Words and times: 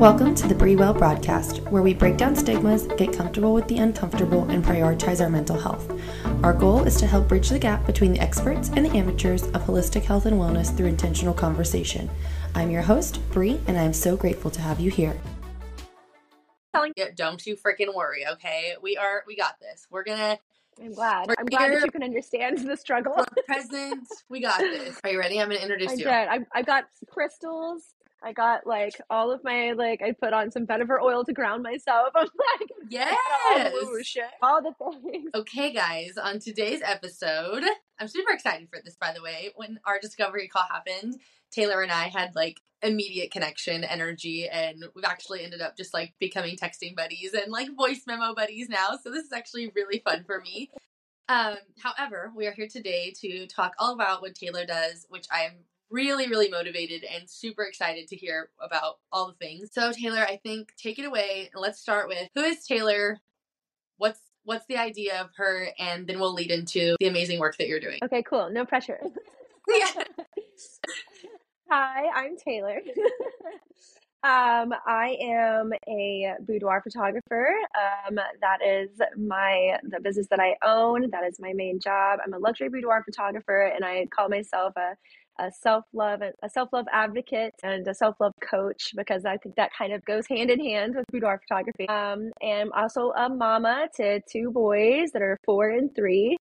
Welcome 0.00 0.34
to 0.36 0.48
the 0.48 0.54
Bre 0.54 0.78
Well 0.78 0.94
broadcast, 0.94 1.58
where 1.64 1.82
we 1.82 1.92
break 1.92 2.16
down 2.16 2.34
stigmas, 2.34 2.84
get 2.96 3.12
comfortable 3.12 3.52
with 3.52 3.68
the 3.68 3.76
uncomfortable, 3.76 4.48
and 4.48 4.64
prioritize 4.64 5.20
our 5.20 5.28
mental 5.28 5.60
health. 5.60 5.92
Our 6.42 6.54
goal 6.54 6.84
is 6.84 6.96
to 7.00 7.06
help 7.06 7.28
bridge 7.28 7.50
the 7.50 7.58
gap 7.58 7.84
between 7.84 8.14
the 8.14 8.18
experts 8.18 8.70
and 8.74 8.86
the 8.86 8.96
amateurs 8.96 9.42
of 9.48 9.62
holistic 9.62 10.04
health 10.04 10.24
and 10.24 10.40
wellness 10.40 10.74
through 10.74 10.86
intentional 10.86 11.34
conversation. 11.34 12.08
I'm 12.54 12.70
your 12.70 12.80
host, 12.80 13.20
Bree, 13.30 13.60
and 13.66 13.76
I 13.76 13.82
am 13.82 13.92
so 13.92 14.16
grateful 14.16 14.50
to 14.52 14.62
have 14.62 14.80
you 14.80 14.90
here. 14.90 15.20
Telling 16.72 16.94
you, 16.96 17.08
don't 17.14 17.44
you 17.44 17.54
freaking 17.54 17.94
worry, 17.94 18.26
okay? 18.26 18.76
We 18.80 18.96
are, 18.96 19.22
we 19.26 19.36
got 19.36 19.60
this. 19.60 19.86
We're 19.90 20.04
gonna. 20.04 20.38
I'm 20.82 20.94
glad. 20.94 21.28
We're 21.28 21.34
I'm 21.38 21.44
glad 21.44 21.74
that 21.74 21.84
you 21.84 21.92
can 21.92 22.02
understand 22.02 22.56
the 22.66 22.76
struggle. 22.78 23.16
We're 23.18 23.42
present. 23.42 24.08
We 24.30 24.40
got 24.40 24.60
this. 24.60 24.98
Are 25.04 25.10
you 25.10 25.18
ready? 25.18 25.38
I'm 25.38 25.50
gonna 25.50 25.60
introduce 25.60 25.98
you. 25.98 26.08
I 26.08 26.22
you. 26.22 26.30
did. 26.30 26.46
I, 26.54 26.58
I 26.58 26.62
got 26.62 26.84
crystals. 27.06 27.92
I 28.22 28.32
got 28.32 28.66
like 28.66 29.00
all 29.08 29.32
of 29.32 29.42
my 29.44 29.72
like. 29.72 30.02
I 30.02 30.12
put 30.12 30.32
on 30.32 30.50
some 30.50 30.66
vetiver 30.66 31.00
oil 31.00 31.24
to 31.24 31.32
ground 31.32 31.62
myself. 31.62 32.08
I'm 32.14 32.28
like, 32.58 32.68
Yes. 32.90 33.16
all 34.42 34.52
all 34.54 34.62
the 34.62 34.72
things. 35.10 35.30
Okay, 35.34 35.72
guys, 35.72 36.16
on 36.22 36.38
today's 36.38 36.82
episode, 36.84 37.64
I'm 37.98 38.08
super 38.08 38.32
excited 38.32 38.68
for 38.70 38.80
this, 38.84 38.96
by 39.00 39.12
the 39.14 39.22
way. 39.22 39.50
When 39.56 39.78
our 39.86 39.98
discovery 40.00 40.48
call 40.48 40.64
happened, 40.70 41.20
Taylor 41.50 41.82
and 41.82 41.92
I 41.92 42.08
had 42.08 42.34
like 42.34 42.60
immediate 42.82 43.30
connection, 43.30 43.84
energy, 43.84 44.48
and 44.48 44.84
we've 44.94 45.04
actually 45.04 45.42
ended 45.44 45.60
up 45.60 45.76
just 45.76 45.94
like 45.94 46.14
becoming 46.18 46.56
texting 46.56 46.96
buddies 46.96 47.34
and 47.34 47.50
like 47.52 47.68
voice 47.76 48.02
memo 48.06 48.34
buddies 48.34 48.68
now. 48.68 48.98
So 49.02 49.10
this 49.10 49.24
is 49.24 49.32
actually 49.32 49.70
really 49.74 50.00
fun 50.04 50.24
for 50.24 50.40
me. 50.40 50.70
Um, 51.28 51.56
however, 51.82 52.32
we 52.34 52.46
are 52.46 52.52
here 52.52 52.68
today 52.68 53.12
to 53.20 53.46
talk 53.46 53.74
all 53.78 53.94
about 53.94 54.20
what 54.20 54.34
Taylor 54.34 54.66
does, 54.66 55.06
which 55.10 55.26
I 55.30 55.42
am 55.42 55.52
really, 55.90 56.28
really 56.28 56.48
motivated 56.48 57.04
and 57.04 57.28
super 57.28 57.64
excited 57.64 58.08
to 58.08 58.16
hear 58.16 58.50
about 58.60 58.98
all 59.12 59.26
the 59.26 59.34
things. 59.34 59.70
So, 59.72 59.92
Taylor, 59.92 60.20
I 60.20 60.40
think 60.42 60.72
take 60.76 60.98
it 60.98 61.04
away 61.04 61.50
and 61.52 61.60
let's 61.60 61.80
start 61.80 62.08
with 62.08 62.28
who 62.34 62.42
is 62.42 62.64
Taylor? 62.64 63.18
What's 63.98 64.20
what's 64.44 64.66
the 64.66 64.76
idea 64.76 65.20
of 65.20 65.30
her? 65.36 65.68
And 65.78 66.06
then 66.06 66.18
we'll 66.18 66.34
lead 66.34 66.50
into 66.50 66.96
the 67.00 67.08
amazing 67.08 67.38
work 67.38 67.56
that 67.58 67.68
you're 67.68 67.80
doing. 67.80 67.98
Okay, 68.02 68.22
cool. 68.22 68.50
No 68.50 68.64
pressure. 68.64 69.00
Hi, 71.70 72.04
I'm 72.14 72.36
Taylor. 72.36 72.80
um, 74.24 74.74
I 74.86 75.16
am 75.22 75.72
a 75.88 76.34
boudoir 76.40 76.82
photographer. 76.82 77.48
Um, 78.08 78.18
that 78.40 78.58
is 78.64 78.90
my 79.16 79.78
the 79.84 80.00
business 80.00 80.26
that 80.30 80.40
I 80.40 80.56
own. 80.64 81.10
That 81.10 81.24
is 81.24 81.38
my 81.38 81.52
main 81.52 81.78
job. 81.78 82.20
I'm 82.24 82.32
a 82.32 82.38
luxury 82.38 82.68
boudoir 82.68 83.04
photographer, 83.04 83.62
and 83.62 83.84
I 83.84 84.06
call 84.06 84.28
myself 84.28 84.74
a 84.76 84.96
a 85.40 85.50
self 85.50 85.84
love 85.92 86.22
a 86.22 86.48
self 86.48 86.72
love 86.72 86.86
advocate 86.92 87.54
and 87.62 87.86
a 87.88 87.94
self 87.94 88.16
love 88.20 88.34
coach 88.40 88.92
because 88.96 89.24
I 89.24 89.36
think 89.38 89.56
that 89.56 89.70
kind 89.76 89.92
of 89.92 90.04
goes 90.04 90.26
hand 90.28 90.50
in 90.50 90.60
hand 90.60 90.94
with 90.94 91.06
boudoir 91.10 91.40
photography. 91.40 91.88
Um, 91.88 92.30
and 92.42 92.70
also 92.72 93.12
a 93.12 93.28
mama 93.28 93.88
to 93.96 94.20
two 94.30 94.50
boys 94.50 95.10
that 95.12 95.22
are 95.22 95.38
four 95.44 95.70
and 95.70 95.94
three. 95.94 96.36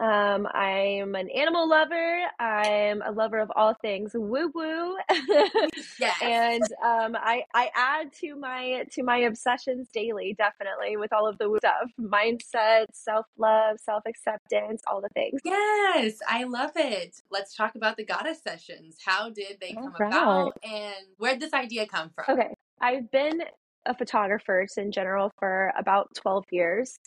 Um, 0.00 0.46
I'm 0.52 1.14
an 1.14 1.28
animal 1.30 1.68
lover. 1.68 2.22
I'm 2.40 3.00
a 3.02 3.12
lover 3.12 3.38
of 3.38 3.52
all 3.54 3.74
things 3.80 4.12
woo 4.14 4.50
woo. 4.54 4.96
Yes. 6.00 6.20
and 6.22 6.64
um, 6.84 7.16
I 7.16 7.44
I 7.54 7.70
add 7.74 8.12
to 8.14 8.34
my 8.34 8.84
to 8.92 9.02
my 9.04 9.18
obsessions 9.18 9.88
daily, 9.92 10.34
definitely 10.36 10.96
with 10.96 11.12
all 11.12 11.28
of 11.28 11.38
the 11.38 11.48
woo 11.48 11.58
stuff, 11.58 11.90
mindset, 12.00 12.86
self 12.92 13.26
love, 13.38 13.78
self 13.78 14.02
acceptance, 14.06 14.82
all 14.88 15.00
the 15.00 15.08
things. 15.10 15.40
Yes, 15.44 16.18
I 16.28 16.44
love 16.44 16.72
it. 16.74 17.20
Let's 17.30 17.54
talk 17.54 17.76
about 17.76 17.96
the 17.96 18.04
goddess 18.04 18.42
sessions. 18.42 18.98
How 19.04 19.30
did 19.30 19.58
they 19.60 19.74
All 19.76 19.84
come 19.84 19.94
right. 20.00 20.08
about 20.08 20.58
and 20.64 21.06
where'd 21.18 21.40
this 21.40 21.52
idea 21.52 21.86
come 21.86 22.10
from? 22.14 22.36
Okay, 22.36 22.54
I've 22.80 23.10
been 23.12 23.42
a 23.86 23.94
photographer 23.96 24.66
in 24.76 24.90
general 24.90 25.30
for 25.38 25.72
about 25.78 26.08
twelve 26.16 26.44
years. 26.50 26.98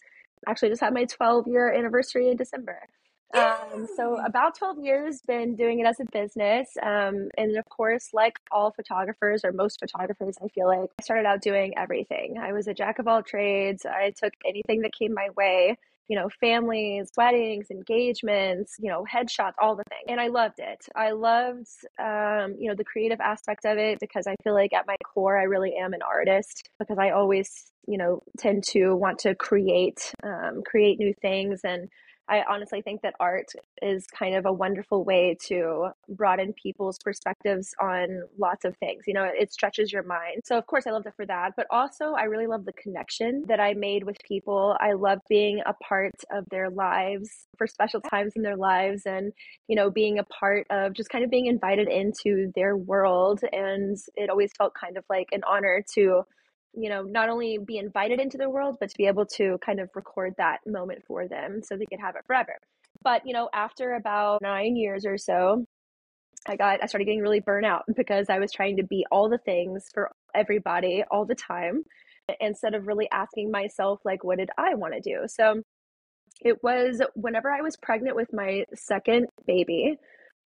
Actually, 0.46 0.70
just 0.70 0.82
had 0.82 0.94
my 0.94 1.06
twelve 1.06 1.48
year 1.48 1.74
anniversary 1.74 2.30
in 2.30 2.38
December. 2.38 2.80
Um, 3.34 3.88
so 3.96 4.18
about 4.26 4.58
12 4.58 4.80
years 4.80 5.22
been 5.28 5.56
doing 5.56 5.80
it 5.80 5.86
as 5.86 6.00
a 6.00 6.06
business. 6.12 6.70
Um, 6.82 7.30
and 7.38 7.58
of 7.58 7.66
course, 7.66 8.10
like 8.14 8.40
all 8.52 8.72
photographers 8.72 9.44
or 9.44 9.52
most 9.52 9.80
photographers, 9.80 10.38
I 10.42 10.48
feel 10.48 10.68
like 10.68 10.90
I 11.00 11.04
started 11.04 11.26
out 11.26 11.42
doing 11.42 11.74
everything. 11.78 12.38
I 12.42 12.54
was 12.54 12.68
a 12.68 12.74
jack 12.74 13.00
of 13.00 13.08
all 13.08 13.22
trades. 13.22 13.86
I 13.86 14.12
took 14.12 14.34
anything 14.46 14.82
that 14.82 14.94
came 14.98 15.14
my 15.14 15.28
way, 15.36 15.78
you 16.08 16.18
know, 16.18 16.30
families, 16.40 17.12
weddings, 17.18 17.68
engagements, 17.70 18.76
you 18.80 18.90
know, 18.90 19.06
headshots, 19.12 19.54
all 19.62 19.76
the 19.76 19.84
things. 19.90 20.06
And 20.08 20.20
I 20.20 20.28
loved 20.28 20.60
it. 20.60 20.86
I 20.96 21.12
loved, 21.12 21.68
um, 22.00 22.56
you 22.60 22.70
know, 22.70 22.76
the 22.76 22.86
creative 22.86 23.20
aspect 23.20 23.66
of 23.66 23.78
it 23.78 24.00
because 24.00 24.26
I 24.28 24.36
feel 24.44 24.54
like 24.54 24.74
at 24.74 24.88
my 24.88 24.96
core, 25.06 25.38
I 25.38 25.44
really 25.44 25.76
am 25.76 25.94
an 25.94 26.02
artist 26.02 26.70
because 26.80 26.98
I 26.98 27.10
always, 27.10 27.72
you 27.88 27.98
know, 27.98 28.22
tend 28.38 28.64
to 28.72 28.96
want 28.96 29.20
to 29.20 29.36
create, 29.36 30.14
um, 30.24 30.62
create 30.66 30.98
new 31.00 31.14
things 31.22 31.62
and 31.64 31.90
I 32.30 32.44
honestly 32.50 32.82
think 32.82 33.02
that 33.02 33.14
art 33.20 33.48
is 33.82 34.06
kind 34.08 34.36
of 34.36 34.46
a 34.46 34.52
wonderful 34.52 35.06
way 35.06 35.38
to 35.48 35.90
broaden 36.10 36.54
people's 36.62 36.98
perspectives 37.04 37.74
on 37.82 38.24
lots 38.38 38.66
of 38.66 38.76
things. 38.78 39.04
You 39.08 39.14
know, 39.14 39.24
it 39.24 39.52
stretches 39.54 39.94
your 39.94 40.04
mind. 40.04 40.42
So, 40.44 40.58
of 40.58 40.68
course, 40.68 40.88
I 40.88 40.92
loved 40.92 41.08
it 41.08 41.14
for 41.16 41.26
that. 41.26 41.54
But 41.56 41.68
also, 41.70 42.14
I 42.14 42.24
really 42.24 42.48
love 42.48 42.66
the 42.66 42.74
connection 42.74 43.44
that 43.48 43.60
I 43.60 43.74
made 43.74 44.04
with 44.04 44.18
people. 44.28 44.76
I 44.80 44.94
love 44.94 45.20
being 45.30 45.62
a 45.66 45.74
part 45.74 46.16
of 46.32 46.46
their 46.50 46.70
lives 46.70 47.30
for 47.58 47.66
special 47.66 48.02
times 48.02 48.34
in 48.36 48.42
their 48.42 48.58
lives 48.58 49.04
and, 49.06 49.32
you 49.68 49.76
know, 49.76 49.90
being 49.90 50.20
a 50.20 50.24
part 50.24 50.68
of 50.70 50.94
just 50.94 51.10
kind 51.10 51.24
of 51.24 51.32
being 51.32 51.48
invited 51.48 51.88
into 51.88 52.52
their 52.56 52.76
world. 52.76 53.42
And 53.52 53.98
it 54.16 54.30
always 54.30 54.52
felt 54.58 54.74
kind 54.74 54.98
of 54.98 55.06
like 55.10 55.30
an 55.32 55.42
honor 55.48 55.84
to 55.94 56.24
you 56.80 56.90
know, 56.90 57.02
not 57.02 57.30
only 57.30 57.58
be 57.58 57.78
invited 57.78 58.20
into 58.20 58.38
the 58.38 58.50
world, 58.50 58.78
but 58.80 58.90
to 58.90 58.98
be 58.98 59.08
able 59.08 59.26
to 59.26 59.58
kind 59.66 59.80
of 59.80 59.90
record 59.96 60.36
that 60.38 60.60
moment 60.66 61.04
for 61.08 61.28
them 61.28 61.62
so 61.64 61.76
they 61.76 61.86
could 61.86 62.00
have 62.00 62.16
it 62.16 62.26
forever. 62.28 62.56
But, 63.04 63.24
you 63.26 63.34
know, 63.34 63.50
after 63.54 63.94
about 63.94 64.42
nine 64.42 64.76
years 64.76 65.06
or 65.06 65.18
so, 65.18 65.66
I 66.48 66.56
got, 66.56 66.82
I 66.84 66.86
started 66.86 67.06
getting 67.06 67.22
really 67.22 67.40
burnt 67.40 67.66
out 67.66 67.84
because 67.96 68.28
I 68.30 68.40
was 68.40 68.52
trying 68.52 68.78
to 68.78 68.84
be 68.84 69.06
all 69.12 69.28
the 69.28 69.40
things 69.40 69.86
for 69.94 70.12
everybody 70.36 71.04
all 71.10 71.26
the 71.26 71.36
time 71.36 71.84
instead 72.40 72.74
of 72.76 72.88
really 72.88 73.08
asking 73.12 73.52
myself, 73.52 74.00
like, 74.06 74.24
what 74.24 74.38
did 74.38 74.50
I 74.58 74.76
want 74.76 74.94
to 74.94 75.02
do? 75.02 75.24
So 75.28 75.62
it 76.42 76.62
was 76.62 77.02
whenever 77.16 77.52
I 77.52 77.62
was 77.62 77.76
pregnant 77.78 78.16
with 78.16 78.32
my 78.32 78.66
second 78.76 79.28
baby. 79.48 79.98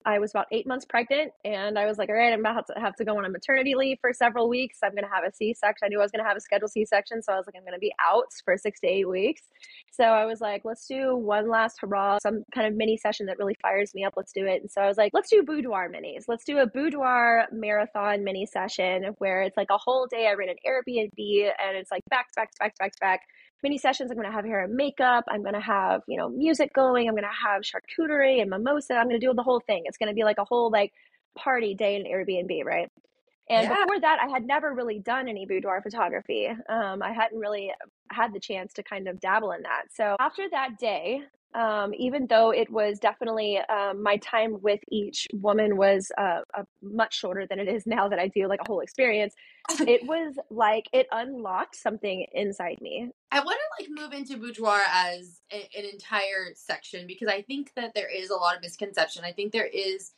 I 0.07 0.21
was 0.21 0.31
about 0.31 0.47
eight 0.53 0.67
months 0.67 0.85
pregnant, 0.85 1.33
and 1.45 1.77
I 1.77 1.85
was 1.85 1.99
like, 1.99 2.09
all 2.09 2.15
right, 2.15 2.33
I'm 2.33 2.41
about 2.41 2.69
to 2.69 2.81
have 2.81 2.95
to 2.97 3.05
go 3.05 3.19
on 3.19 3.25
a 3.25 3.29
maternity 3.29 3.75
leave 3.75 3.99
for 4.01 4.13
several 4.13 4.49
weeks. 4.49 4.79
I'm 4.85 4.93
going 4.93 5.03
to 5.03 5.11
have 5.13 5.25
a 5.25 5.35
C 5.35 5.53
section. 5.53 5.85
I 5.85 5.89
knew 5.89 5.99
I 5.99 6.03
was 6.03 6.13
going 6.13 6.23
to 6.23 6.29
have 6.29 6.37
a 6.37 6.41
scheduled 6.41 6.71
C 6.71 6.85
section. 6.85 7.23
So 7.23 7.33
I 7.33 7.37
was 7.37 7.47
like, 7.47 7.57
I'm 7.57 7.65
going 7.65 7.75
to 7.75 7.81
be 7.81 7.93
out 8.01 8.27
for 8.45 8.57
six 8.57 8.79
to 8.81 8.87
eight 8.87 9.09
weeks. 9.09 9.43
So 9.91 10.05
I 10.05 10.25
was 10.25 10.41
like, 10.41 10.63
let's 10.65 10.87
do 10.87 11.17
one 11.17 11.51
last 11.51 11.79
hurrah, 11.81 12.19
some 12.23 12.45
kind 12.55 12.69
of 12.69 12.75
mini 12.75 12.97
session 12.97 13.27
that 13.27 13.39
really 13.39 13.57
fires 13.61 13.95
me 13.95 14.05
up. 14.05 14.15
Let's 14.17 14.33
do 14.33 14.47
it. 14.47 14.63
And 14.63 14.71
so 14.71 14.81
I 14.81 14.87
was 14.87 14.97
like, 14.97 15.11
let's 15.13 15.29
do 15.29 15.43
boudoir 15.43 15.91
minis. 15.91 16.25
Let's 16.29 16.45
do 16.45 16.59
a 16.59 16.67
boudoir 16.67 17.47
marathon 17.51 18.23
mini 18.23 18.47
session 18.47 19.15
where 19.19 19.43
it's 19.43 19.57
like 19.57 19.71
a 19.71 19.79
whole 19.79 20.07
day. 20.07 20.29
I 20.29 20.35
rent 20.35 20.51
an 20.51 20.57
Airbnb, 20.65 21.51
and 21.59 21.77
it's 21.77 21.91
like 21.91 22.03
back 22.11 22.29
to 22.29 22.33
back 22.37 22.53
to 22.53 22.57
back 22.61 22.75
to 22.75 22.79
back 22.79 22.93
to 22.93 22.99
back 23.01 23.21
mini 23.67 23.79
sessions. 23.79 24.13
I'm 24.13 24.17
going 24.17 24.29
to 24.29 24.33
have 24.33 24.45
hair 24.45 24.63
and 24.63 24.75
makeup. 24.75 25.25
I'm 25.27 25.43
going 25.43 25.55
to 25.55 25.61
have, 25.61 26.03
you 26.07 26.17
know, 26.17 26.29
music 26.29 26.73
going. 26.73 27.09
I'm 27.09 27.15
going 27.15 27.25
to 27.25 27.49
have 27.49 27.63
charcuterie 27.63 28.41
and 28.41 28.49
mimosa. 28.49 28.95
I'm 28.95 29.09
going 29.09 29.21
to 29.21 29.27
do 29.27 29.35
the 29.35 29.43
whole 29.43 29.59
thing. 29.59 29.83
It's 29.87 29.99
going 29.99 30.09
to 30.09 30.15
be 30.15 30.23
like 30.23 30.39
a 30.39 30.45
whole 30.45 30.71
like 30.71 30.93
party 31.37 31.75
day 31.75 31.97
in 31.97 32.05
Airbnb, 32.05 32.65
right? 32.65 32.89
And 33.51 33.65
Yeah. 33.65 33.75
before 33.75 34.01
that, 34.01 34.19
I 34.23 34.29
had 34.29 34.47
never 34.47 34.73
really 34.73 35.01
done 35.01 35.27
any 35.29 35.47
boudoir 35.47 35.83
photography. 35.83 36.49
Um, 36.69 37.03
I 37.03 37.13
hadn't 37.13 37.41
really 37.41 37.73
had 38.11 38.33
the 38.33 38.41
chance 38.41 38.73
to 38.75 38.85
kind 38.85 39.09
of 39.09 39.19
dabble 39.19 39.51
in 39.51 39.63
that. 39.63 39.87
So 39.93 40.15
after 40.21 40.49
that 40.51 40.79
day, 40.79 41.23
um, 41.57 41.95
even 41.95 42.27
though 42.27 42.51
it 42.51 42.71
was 42.71 42.99
definitely 42.99 43.59
um, 43.71 44.03
my 44.03 44.19
time 44.19 44.61
with 44.61 44.81
each 44.89 45.27
woman 45.33 45.79
was 45.79 46.13
uh, 46.19 46.43
uh, 46.53 46.65
much 46.83 47.19
shorter 47.19 47.47
than 47.47 47.59
it 47.59 47.67
is 47.67 47.87
now 47.87 48.09
that 48.09 48.19
I 48.19 48.29
do 48.29 48.47
like 48.47 48.61
a 48.61 48.69
whole 48.69 48.81
experience, 48.81 49.35
it 49.81 50.07
was 50.07 50.37
like 50.51 50.87
it 50.93 51.07
unlocked 51.11 51.75
something 51.75 52.27
inside 52.35 52.77
me. 52.83 53.09
I 53.33 53.41
want 53.41 53.59
to 53.59 53.83
like 53.83 53.91
move 53.91 54.13
into 54.13 54.37
boudoir 54.37 54.83
as 54.93 55.41
a, 55.51 55.57
an 55.77 55.87
entire 55.91 56.53
section 56.55 57.07
because 57.07 57.29
I 57.29 57.43
think 57.43 57.73
that 57.75 57.95
there 57.95 58.11
is 58.15 58.29
a 58.29 58.37
lot 58.37 58.57
of 58.57 58.63
misconception. 58.63 59.25
I 59.25 59.33
think 59.33 59.53
there 59.53 59.67
is 59.67 60.13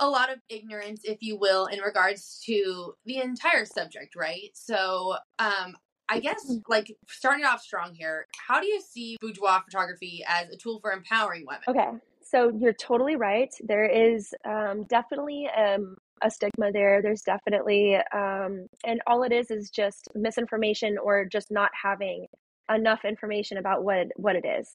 a 0.00 0.08
lot 0.08 0.32
of 0.32 0.38
ignorance, 0.48 1.02
if 1.04 1.22
you 1.22 1.36
will, 1.36 1.66
in 1.66 1.78
regards 1.78 2.42
to 2.46 2.94
the 3.04 3.18
entire 3.18 3.66
subject, 3.66 4.16
right? 4.16 4.50
So, 4.54 5.16
um, 5.38 5.76
I 6.10 6.18
guess 6.18 6.52
like 6.68 6.94
starting 7.08 7.44
off 7.44 7.62
strong 7.62 7.94
here, 7.94 8.26
how 8.36 8.60
do 8.60 8.66
you 8.66 8.80
see 8.80 9.16
boudoir 9.20 9.62
photography 9.64 10.24
as 10.26 10.50
a 10.50 10.56
tool 10.56 10.80
for 10.80 10.90
empowering 10.92 11.44
women? 11.46 11.62
Okay, 11.68 11.98
so 12.20 12.50
you're 12.58 12.72
totally 12.72 13.14
right. 13.14 13.50
There 13.62 13.86
is 13.86 14.34
um, 14.44 14.84
definitely 14.88 15.48
um, 15.56 15.96
a 16.20 16.30
stigma 16.30 16.72
there. 16.72 17.00
There's 17.00 17.22
definitely, 17.22 17.96
um, 18.12 18.66
and 18.84 19.00
all 19.06 19.22
it 19.22 19.32
is 19.32 19.52
is 19.52 19.70
just 19.70 20.08
misinformation 20.16 20.98
or 20.98 21.24
just 21.24 21.50
not 21.50 21.70
having 21.80 22.26
enough 22.72 23.04
information 23.04 23.58
about 23.58 23.84
what 23.84 24.08
what 24.16 24.34
it 24.34 24.44
is. 24.44 24.74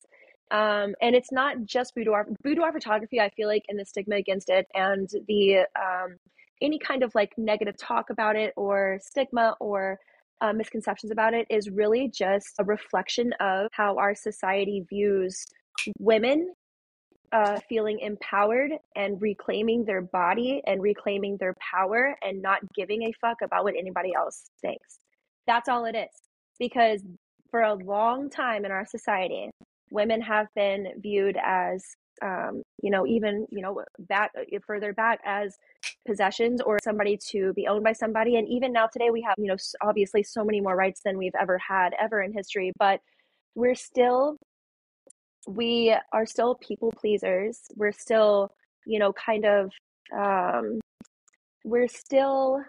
Um, 0.51 0.95
and 1.01 1.15
it's 1.15 1.31
not 1.33 1.63
just 1.65 1.95
boudoir 1.95 2.27
boudoir 2.43 2.71
photography. 2.71 3.19
I 3.19 3.29
feel 3.29 3.49
like, 3.49 3.63
and 3.67 3.77
the 3.77 3.85
stigma 3.85 4.15
against 4.15 4.49
it, 4.49 4.67
and 4.73 5.09
the 5.27 5.65
um, 5.77 6.17
any 6.61 6.79
kind 6.79 7.03
of 7.03 7.13
like 7.13 7.33
negative 7.37 7.75
talk 7.77 8.09
about 8.09 8.37
it 8.37 8.53
or 8.55 8.99
stigma 9.01 9.55
or 9.59 9.99
uh, 10.41 10.53
misconceptions 10.53 11.11
about 11.11 11.33
it 11.33 11.47
is 11.49 11.69
really 11.69 12.09
just 12.13 12.53
a 12.59 12.63
reflection 12.63 13.33
of 13.39 13.67
how 13.71 13.97
our 13.97 14.13
society 14.15 14.85
views 14.89 15.45
women 15.99 16.53
uh, 17.31 17.59
feeling 17.67 17.99
empowered 17.99 18.71
and 18.95 19.21
reclaiming 19.21 19.83
their 19.83 20.01
body 20.01 20.61
and 20.67 20.81
reclaiming 20.81 21.37
their 21.37 21.53
power 21.59 22.15
and 22.21 22.41
not 22.41 22.59
giving 22.73 23.03
a 23.03 23.13
fuck 23.19 23.37
about 23.43 23.63
what 23.63 23.75
anybody 23.77 24.13
else 24.15 24.51
thinks. 24.61 24.99
That's 25.47 25.67
all 25.67 25.85
it 25.85 25.95
is. 25.95 26.09
Because 26.59 27.01
for 27.51 27.63
a 27.63 27.73
long 27.73 28.29
time 28.29 28.63
in 28.63 28.71
our 28.71 28.85
society, 28.85 29.49
women 29.91 30.21
have 30.21 30.47
been 30.55 30.93
viewed 30.99 31.37
as, 31.43 31.83
um, 32.21 32.63
you 32.81 32.91
know, 32.91 33.05
even, 33.05 33.45
you 33.51 33.61
know, 33.61 33.83
back 33.99 34.31
further 34.65 34.93
back 34.93 35.19
as 35.25 35.57
possessions 36.07 36.61
or 36.61 36.79
somebody 36.83 37.17
to 37.31 37.53
be 37.53 37.67
owned 37.67 37.83
by 37.83 37.93
somebody. 37.93 38.37
And 38.37 38.47
even 38.47 38.71
now 38.71 38.87
today, 38.87 39.09
we 39.09 39.21
have, 39.21 39.35
you 39.37 39.47
know, 39.47 39.57
obviously 39.81 40.23
so 40.23 40.43
many 40.43 40.61
more 40.61 40.75
rights 40.75 41.01
than 41.03 41.17
we've 41.17 41.35
ever 41.39 41.57
had 41.57 41.93
ever 41.99 42.21
in 42.21 42.33
history, 42.33 42.71
but 42.79 43.01
we're 43.55 43.75
still 43.75 44.37
we 45.47 45.95
are 46.11 46.25
still 46.25 46.55
people 46.55 46.91
pleasers. 46.91 47.61
We're 47.75 47.91
still, 47.91 48.51
you 48.85 48.99
know, 48.99 49.13
kind 49.13 49.45
of, 49.45 49.71
um, 50.15 50.79
we're 51.63 51.87
still 51.87 52.63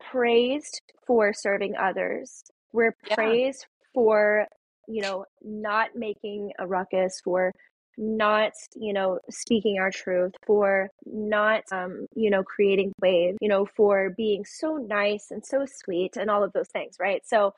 praised 0.00 0.80
for 1.06 1.32
serving 1.32 1.76
others. 1.76 2.42
We're 2.72 2.94
yeah. 3.08 3.14
praised 3.14 3.66
for, 3.94 4.46
you 4.88 5.02
know, 5.02 5.24
not 5.42 5.90
making 5.94 6.52
a 6.58 6.66
ruckus, 6.66 7.20
for 7.24 7.52
not, 7.96 8.52
you 8.74 8.92
know, 8.92 9.18
speaking 9.30 9.78
our 9.78 9.90
truth, 9.90 10.32
for 10.46 10.88
not, 11.04 11.62
um, 11.72 12.06
you 12.14 12.30
know, 12.30 12.42
creating 12.42 12.92
waves, 13.00 13.38
you 13.40 13.48
know, 13.48 13.66
for 13.76 14.10
being 14.16 14.44
so 14.44 14.76
nice 14.76 15.28
and 15.30 15.44
so 15.44 15.64
sweet 15.66 16.16
and 16.16 16.30
all 16.30 16.44
of 16.44 16.52
those 16.52 16.68
things, 16.68 16.96
right? 17.00 17.22
So, 17.26 17.52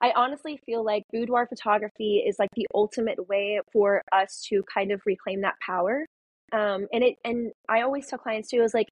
I 0.00 0.12
honestly 0.14 0.60
feel 0.64 0.84
like 0.84 1.02
boudoir 1.12 1.46
photography 1.46 2.22
is 2.26 2.38
like 2.38 2.50
the 2.54 2.66
ultimate 2.74 3.28
way 3.28 3.60
for 3.72 4.02
us 4.12 4.44
to 4.48 4.62
kind 4.72 4.92
of 4.92 5.02
reclaim 5.04 5.40
that 5.40 5.56
power. 5.64 6.06
Um, 6.52 6.86
and 6.92 7.04
it 7.04 7.16
and 7.24 7.52
I 7.68 7.82
always 7.82 8.06
tell 8.06 8.18
clients 8.18 8.50
too 8.50 8.62
is 8.62 8.74
like 8.74 8.88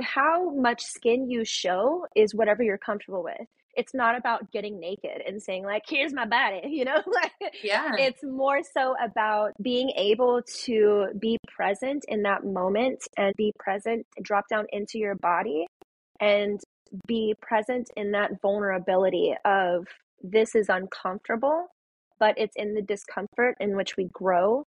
how 0.00 0.50
much 0.50 0.82
skin 0.82 1.30
you 1.30 1.44
show 1.44 2.06
is 2.16 2.34
whatever 2.34 2.62
you're 2.62 2.78
comfortable 2.78 3.22
with. 3.22 3.46
It's 3.78 3.94
not 3.94 4.18
about 4.18 4.50
getting 4.50 4.80
naked 4.80 5.22
and 5.26 5.42
saying 5.42 5.64
like 5.64 5.84
here's 5.88 6.12
my 6.12 6.26
body, 6.26 6.62
you 6.68 6.84
know? 6.84 7.00
like 7.06 7.32
yeah. 7.62 7.92
It's 7.96 8.22
more 8.22 8.60
so 8.74 8.94
about 9.02 9.52
being 9.62 9.90
able 9.96 10.42
to 10.64 11.06
be 11.18 11.38
present 11.46 12.04
in 12.08 12.22
that 12.22 12.44
moment 12.44 12.98
and 13.16 13.32
be 13.36 13.52
present, 13.58 14.04
drop 14.20 14.48
down 14.50 14.66
into 14.72 14.98
your 14.98 15.14
body 15.14 15.66
and 16.20 16.60
be 17.06 17.34
present 17.40 17.88
in 17.96 18.12
that 18.12 18.40
vulnerability 18.42 19.34
of 19.44 19.86
this 20.22 20.54
is 20.54 20.68
uncomfortable, 20.68 21.66
but 22.18 22.34
it's 22.36 22.56
in 22.56 22.74
the 22.74 22.82
discomfort 22.82 23.56
in 23.60 23.76
which 23.76 23.96
we 23.96 24.08
grow 24.12 24.64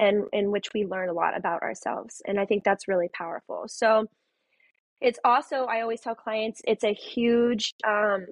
and 0.00 0.24
in 0.32 0.50
which 0.50 0.68
we 0.74 0.86
learn 0.86 1.08
a 1.08 1.12
lot 1.12 1.36
about 1.36 1.62
ourselves. 1.62 2.22
And 2.26 2.38
I 2.38 2.46
think 2.46 2.64
that's 2.64 2.88
really 2.88 3.08
powerful. 3.12 3.64
So 3.66 4.06
it's 5.00 5.18
also, 5.24 5.64
I 5.64 5.80
always 5.82 6.00
tell 6.00 6.14
clients, 6.14 6.60
it's 6.66 6.84
a 6.84 6.92
huge, 6.92 7.74
um, 7.86 8.26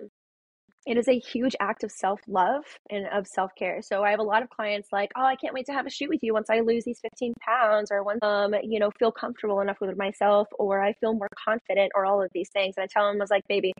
it 0.86 0.96
is 0.96 1.08
a 1.08 1.18
huge 1.18 1.56
act 1.60 1.82
of 1.82 1.90
self 1.90 2.20
love 2.28 2.64
and 2.90 3.06
of 3.12 3.26
self 3.26 3.50
care. 3.58 3.82
So 3.82 4.04
I 4.04 4.10
have 4.10 4.20
a 4.20 4.24
lot 4.24 4.42
of 4.42 4.50
clients 4.50 4.88
like, 4.92 5.10
oh, 5.16 5.24
I 5.24 5.36
can't 5.36 5.52
wait 5.54 5.66
to 5.66 5.72
have 5.72 5.86
a 5.86 5.90
shoot 5.90 6.08
with 6.08 6.22
you 6.22 6.32
once 6.32 6.48
I 6.48 6.60
lose 6.60 6.84
these 6.84 7.00
15 7.00 7.34
pounds 7.40 7.90
or 7.90 8.04
once, 8.04 8.20
um, 8.22 8.54
you 8.62 8.78
know, 8.78 8.90
feel 8.98 9.10
comfortable 9.12 9.60
enough 9.60 9.78
with 9.80 9.96
myself 9.96 10.48
or 10.58 10.82
I 10.82 10.92
feel 10.94 11.14
more 11.14 11.28
confident 11.44 11.92
or 11.94 12.06
all 12.06 12.22
of 12.22 12.30
these 12.32 12.50
things. 12.52 12.74
And 12.76 12.84
I 12.84 12.86
tell 12.86 13.06
them, 13.08 13.20
I 13.20 13.24
was 13.24 13.30
like, 13.30 13.46
baby, 13.48 13.72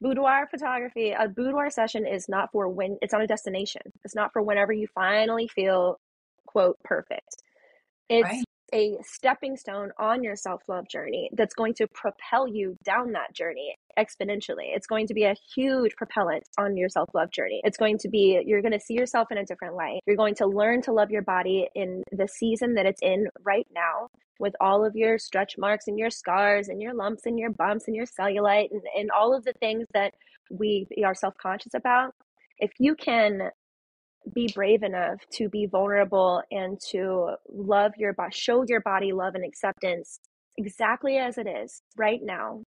boudoir 0.00 0.48
photography 0.50 1.12
a 1.12 1.28
boudoir 1.28 1.70
session 1.70 2.06
is 2.06 2.28
not 2.28 2.50
for 2.52 2.68
when 2.68 2.96
it's 3.02 3.12
not 3.12 3.22
a 3.22 3.26
destination 3.26 3.82
it's 4.04 4.14
not 4.14 4.32
for 4.32 4.42
whenever 4.42 4.72
you 4.72 4.86
finally 4.94 5.46
feel 5.48 5.98
quote 6.46 6.76
perfect 6.84 7.42
it's 8.08 8.24
right. 8.24 8.44
A 8.72 8.96
stepping 9.02 9.56
stone 9.56 9.90
on 9.98 10.22
your 10.22 10.36
self-love 10.36 10.88
journey 10.88 11.30
that's 11.34 11.54
going 11.54 11.74
to 11.74 11.86
propel 11.94 12.48
you 12.48 12.76
down 12.84 13.12
that 13.12 13.34
journey 13.34 13.74
exponentially. 13.98 14.74
It's 14.74 14.86
going 14.86 15.06
to 15.06 15.14
be 15.14 15.24
a 15.24 15.34
huge 15.54 15.94
propellant 15.96 16.44
on 16.58 16.76
your 16.76 16.88
self-love 16.88 17.30
journey. 17.30 17.60
It's 17.64 17.76
going 17.76 17.98
to 17.98 18.08
be 18.08 18.42
you're 18.46 18.62
going 18.62 18.72
to 18.72 18.80
see 18.80 18.94
yourself 18.94 19.28
in 19.30 19.38
a 19.38 19.44
different 19.44 19.74
light. 19.74 20.00
You're 20.06 20.16
going 20.16 20.34
to 20.36 20.46
learn 20.46 20.82
to 20.82 20.92
love 20.92 21.10
your 21.10 21.22
body 21.22 21.68
in 21.74 22.02
the 22.12 22.28
season 22.28 22.74
that 22.74 22.86
it's 22.86 23.02
in 23.02 23.26
right 23.44 23.66
now 23.74 24.08
with 24.38 24.54
all 24.60 24.84
of 24.84 24.96
your 24.96 25.18
stretch 25.18 25.56
marks 25.58 25.86
and 25.86 25.98
your 25.98 26.10
scars 26.10 26.68
and 26.68 26.80
your 26.80 26.94
lumps 26.94 27.26
and 27.26 27.38
your 27.38 27.50
bumps 27.50 27.84
and 27.86 27.94
your 27.94 28.06
cellulite 28.06 28.68
and, 28.70 28.82
and 28.96 29.10
all 29.10 29.36
of 29.36 29.44
the 29.44 29.52
things 29.60 29.86
that 29.92 30.14
we 30.50 30.86
are 31.04 31.14
self 31.14 31.34
conscious 31.40 31.74
about, 31.74 32.12
if 32.58 32.70
you 32.78 32.94
can 32.94 33.50
be 34.34 34.50
brave 34.54 34.82
enough 34.82 35.18
to 35.32 35.48
be 35.48 35.66
vulnerable 35.66 36.42
and 36.50 36.78
to 36.90 37.36
love 37.52 37.92
your 37.96 38.12
body, 38.12 38.32
show 38.34 38.64
your 38.66 38.80
body 38.80 39.12
love 39.12 39.34
and 39.34 39.44
acceptance 39.44 40.20
exactly 40.58 41.16
as 41.16 41.38
it 41.38 41.46
is 41.46 41.82
right 41.96 42.20
now, 42.22 42.62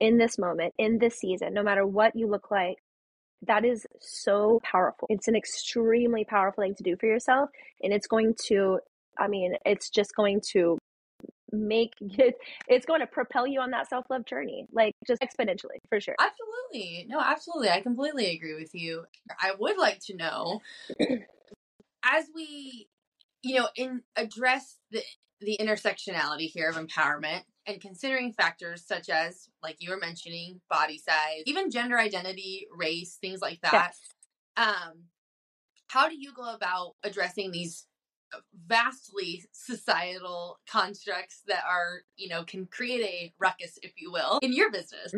in 0.00 0.18
this 0.18 0.38
moment, 0.38 0.72
in 0.78 0.98
this 0.98 1.18
season, 1.18 1.52
no 1.52 1.62
matter 1.62 1.86
what 1.86 2.14
you 2.14 2.28
look 2.28 2.50
like, 2.50 2.76
that 3.42 3.64
is 3.64 3.86
so 4.00 4.60
powerful. 4.62 5.06
It's 5.10 5.28
an 5.28 5.36
extremely 5.36 6.24
powerful 6.24 6.62
thing 6.64 6.74
to 6.76 6.82
do 6.82 6.96
for 6.96 7.06
yourself. 7.06 7.50
And 7.82 7.92
it's 7.92 8.06
going 8.06 8.34
to, 8.46 8.80
I 9.18 9.28
mean, 9.28 9.54
it's 9.64 9.90
just 9.90 10.14
going 10.16 10.40
to 10.52 10.78
make 11.52 11.92
it 12.00 12.34
it's 12.68 12.86
going 12.86 13.00
to 13.00 13.06
propel 13.06 13.46
you 13.46 13.60
on 13.60 13.70
that 13.70 13.88
self-love 13.88 14.24
journey 14.26 14.66
like 14.72 14.94
just 15.06 15.22
exponentially 15.22 15.78
for 15.88 16.00
sure. 16.00 16.16
Absolutely. 16.18 17.06
No 17.08 17.20
absolutely 17.20 17.70
i 17.70 17.80
completely 17.80 18.34
agree 18.34 18.54
with 18.54 18.74
you. 18.74 19.04
I 19.40 19.52
would 19.58 19.78
like 19.78 20.00
to 20.06 20.16
know 20.16 20.60
as 22.04 22.26
we 22.34 22.88
you 23.42 23.56
know 23.56 23.68
in 23.76 24.02
address 24.16 24.78
the 24.90 25.02
the 25.40 25.56
intersectionality 25.60 26.46
here 26.46 26.68
of 26.68 26.76
empowerment 26.76 27.42
and 27.66 27.80
considering 27.80 28.32
factors 28.32 28.84
such 28.86 29.08
as 29.08 29.48
like 29.62 29.76
you 29.78 29.90
were 29.90 29.98
mentioning 29.98 30.60
body 30.68 30.98
size 30.98 31.42
even 31.46 31.70
gender 31.70 31.98
identity 31.98 32.66
race 32.76 33.18
things 33.20 33.40
like 33.40 33.60
that 33.60 33.72
yes. 33.72 33.98
um 34.56 35.04
how 35.88 36.08
do 36.08 36.16
you 36.18 36.32
go 36.34 36.52
about 36.54 36.94
addressing 37.04 37.50
these 37.50 37.86
vastly 38.66 39.44
societal 39.52 40.58
constructs 40.70 41.42
that 41.48 41.62
are, 41.68 42.02
you 42.16 42.28
know, 42.28 42.44
can 42.44 42.66
create 42.66 43.02
a 43.02 43.32
ruckus, 43.38 43.78
if 43.82 43.92
you 43.96 44.12
will, 44.12 44.38
in 44.42 44.52
your 44.52 44.70
business. 44.70 45.14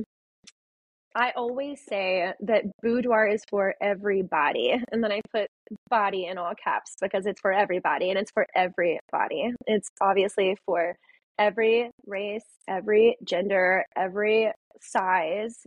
I 1.14 1.32
always 1.34 1.80
say 1.88 2.32
that 2.40 2.64
boudoir 2.82 3.26
is 3.26 3.42
for 3.50 3.74
everybody. 3.82 4.80
And 4.92 5.02
then 5.02 5.10
I 5.10 5.20
put 5.34 5.48
body 5.88 6.26
in 6.26 6.38
all 6.38 6.52
caps 6.62 6.94
because 7.00 7.26
it's 7.26 7.40
for 7.40 7.52
everybody 7.52 8.10
and 8.10 8.18
it's 8.18 8.30
for 8.30 8.46
everybody. 8.54 9.52
It's 9.66 9.88
obviously 10.00 10.56
for 10.64 10.96
every 11.36 11.90
race, 12.06 12.44
every 12.68 13.16
gender, 13.24 13.84
every 13.96 14.52
size, 14.80 15.66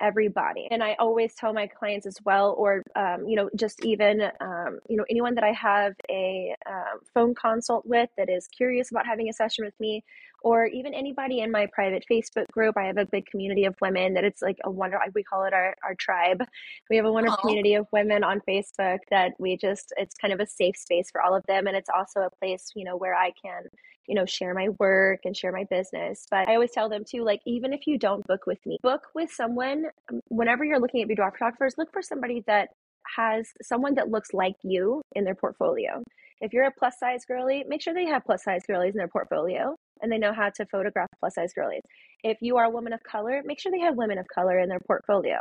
everybody. 0.00 0.68
And 0.70 0.82
I 0.82 0.96
always 0.98 1.34
tell 1.34 1.52
my 1.52 1.66
clients 1.66 2.06
as 2.06 2.16
well, 2.24 2.54
or, 2.58 2.82
um, 2.96 3.26
you 3.26 3.36
know, 3.36 3.48
just 3.56 3.84
even, 3.84 4.22
um, 4.40 4.78
you 4.88 4.96
know, 4.96 5.04
anyone 5.08 5.34
that 5.34 5.44
I 5.44 5.52
have 5.52 5.94
a 6.10 6.54
um, 6.68 7.00
phone 7.12 7.34
consult 7.34 7.86
with 7.86 8.10
that 8.18 8.28
is 8.28 8.48
curious 8.48 8.90
about 8.90 9.06
having 9.06 9.28
a 9.28 9.32
session 9.32 9.64
with 9.64 9.78
me, 9.78 10.04
or 10.42 10.66
even 10.66 10.92
anybody 10.92 11.40
in 11.40 11.50
my 11.50 11.66
private 11.72 12.04
Facebook 12.10 12.46
group. 12.52 12.76
I 12.76 12.84
have 12.84 12.98
a 12.98 13.06
big 13.06 13.24
community 13.24 13.64
of 13.64 13.74
women 13.80 14.12
that 14.12 14.24
it's 14.24 14.42
like 14.42 14.58
a 14.64 14.70
wonder, 14.70 14.98
we 15.14 15.22
call 15.22 15.44
it 15.44 15.54
our, 15.54 15.74
our 15.82 15.94
tribe. 15.94 16.44
We 16.90 16.96
have 16.96 17.06
a 17.06 17.12
wonderful 17.12 17.38
Aww. 17.38 17.40
community 17.40 17.74
of 17.74 17.86
women 17.92 18.22
on 18.22 18.42
Facebook 18.46 18.98
that 19.10 19.32
we 19.38 19.56
just, 19.56 19.94
it's 19.96 20.14
kind 20.16 20.34
of 20.34 20.40
a 20.40 20.46
safe 20.46 20.76
space 20.76 21.10
for 21.10 21.22
all 21.22 21.34
of 21.34 21.46
them. 21.46 21.66
And 21.66 21.74
it's 21.74 21.88
also 21.88 22.20
a 22.20 22.30
place, 22.30 22.72
you 22.74 22.84
know, 22.84 22.96
where 22.96 23.14
I 23.14 23.32
can 23.42 23.62
you 24.06 24.14
know, 24.14 24.26
share 24.26 24.54
my 24.54 24.68
work 24.78 25.20
and 25.24 25.36
share 25.36 25.52
my 25.52 25.64
business. 25.70 26.26
But 26.30 26.48
I 26.48 26.54
always 26.54 26.72
tell 26.72 26.88
them 26.88 27.04
too, 27.08 27.24
like, 27.24 27.40
even 27.46 27.72
if 27.72 27.86
you 27.86 27.98
don't 27.98 28.26
book 28.26 28.46
with 28.46 28.58
me, 28.66 28.78
book 28.82 29.02
with 29.14 29.30
someone. 29.30 29.86
Um, 30.10 30.20
whenever 30.28 30.64
you're 30.64 30.80
looking 30.80 31.02
at 31.02 31.08
boudoir 31.08 31.32
photographers, 31.32 31.74
look 31.78 31.92
for 31.92 32.02
somebody 32.02 32.42
that 32.46 32.68
has 33.16 33.48
someone 33.62 33.94
that 33.94 34.08
looks 34.08 34.32
like 34.32 34.54
you 34.62 35.02
in 35.14 35.24
their 35.24 35.34
portfolio. 35.34 36.02
If 36.40 36.52
you're 36.52 36.64
a 36.64 36.72
plus 36.72 36.98
size 36.98 37.24
girly, 37.26 37.64
make 37.68 37.80
sure 37.80 37.94
they 37.94 38.06
have 38.06 38.24
plus 38.24 38.44
size 38.44 38.62
girlies 38.66 38.94
in 38.94 38.98
their 38.98 39.08
portfolio 39.08 39.76
and 40.02 40.10
they 40.10 40.18
know 40.18 40.32
how 40.32 40.50
to 40.50 40.66
photograph 40.66 41.08
plus 41.20 41.34
size 41.34 41.52
girlies. 41.54 41.82
If 42.22 42.38
you 42.40 42.56
are 42.56 42.64
a 42.64 42.70
woman 42.70 42.92
of 42.92 43.02
color, 43.02 43.42
make 43.44 43.60
sure 43.60 43.72
they 43.72 43.80
have 43.80 43.96
women 43.96 44.18
of 44.18 44.26
color 44.34 44.58
in 44.58 44.68
their 44.68 44.80
portfolio. 44.86 45.38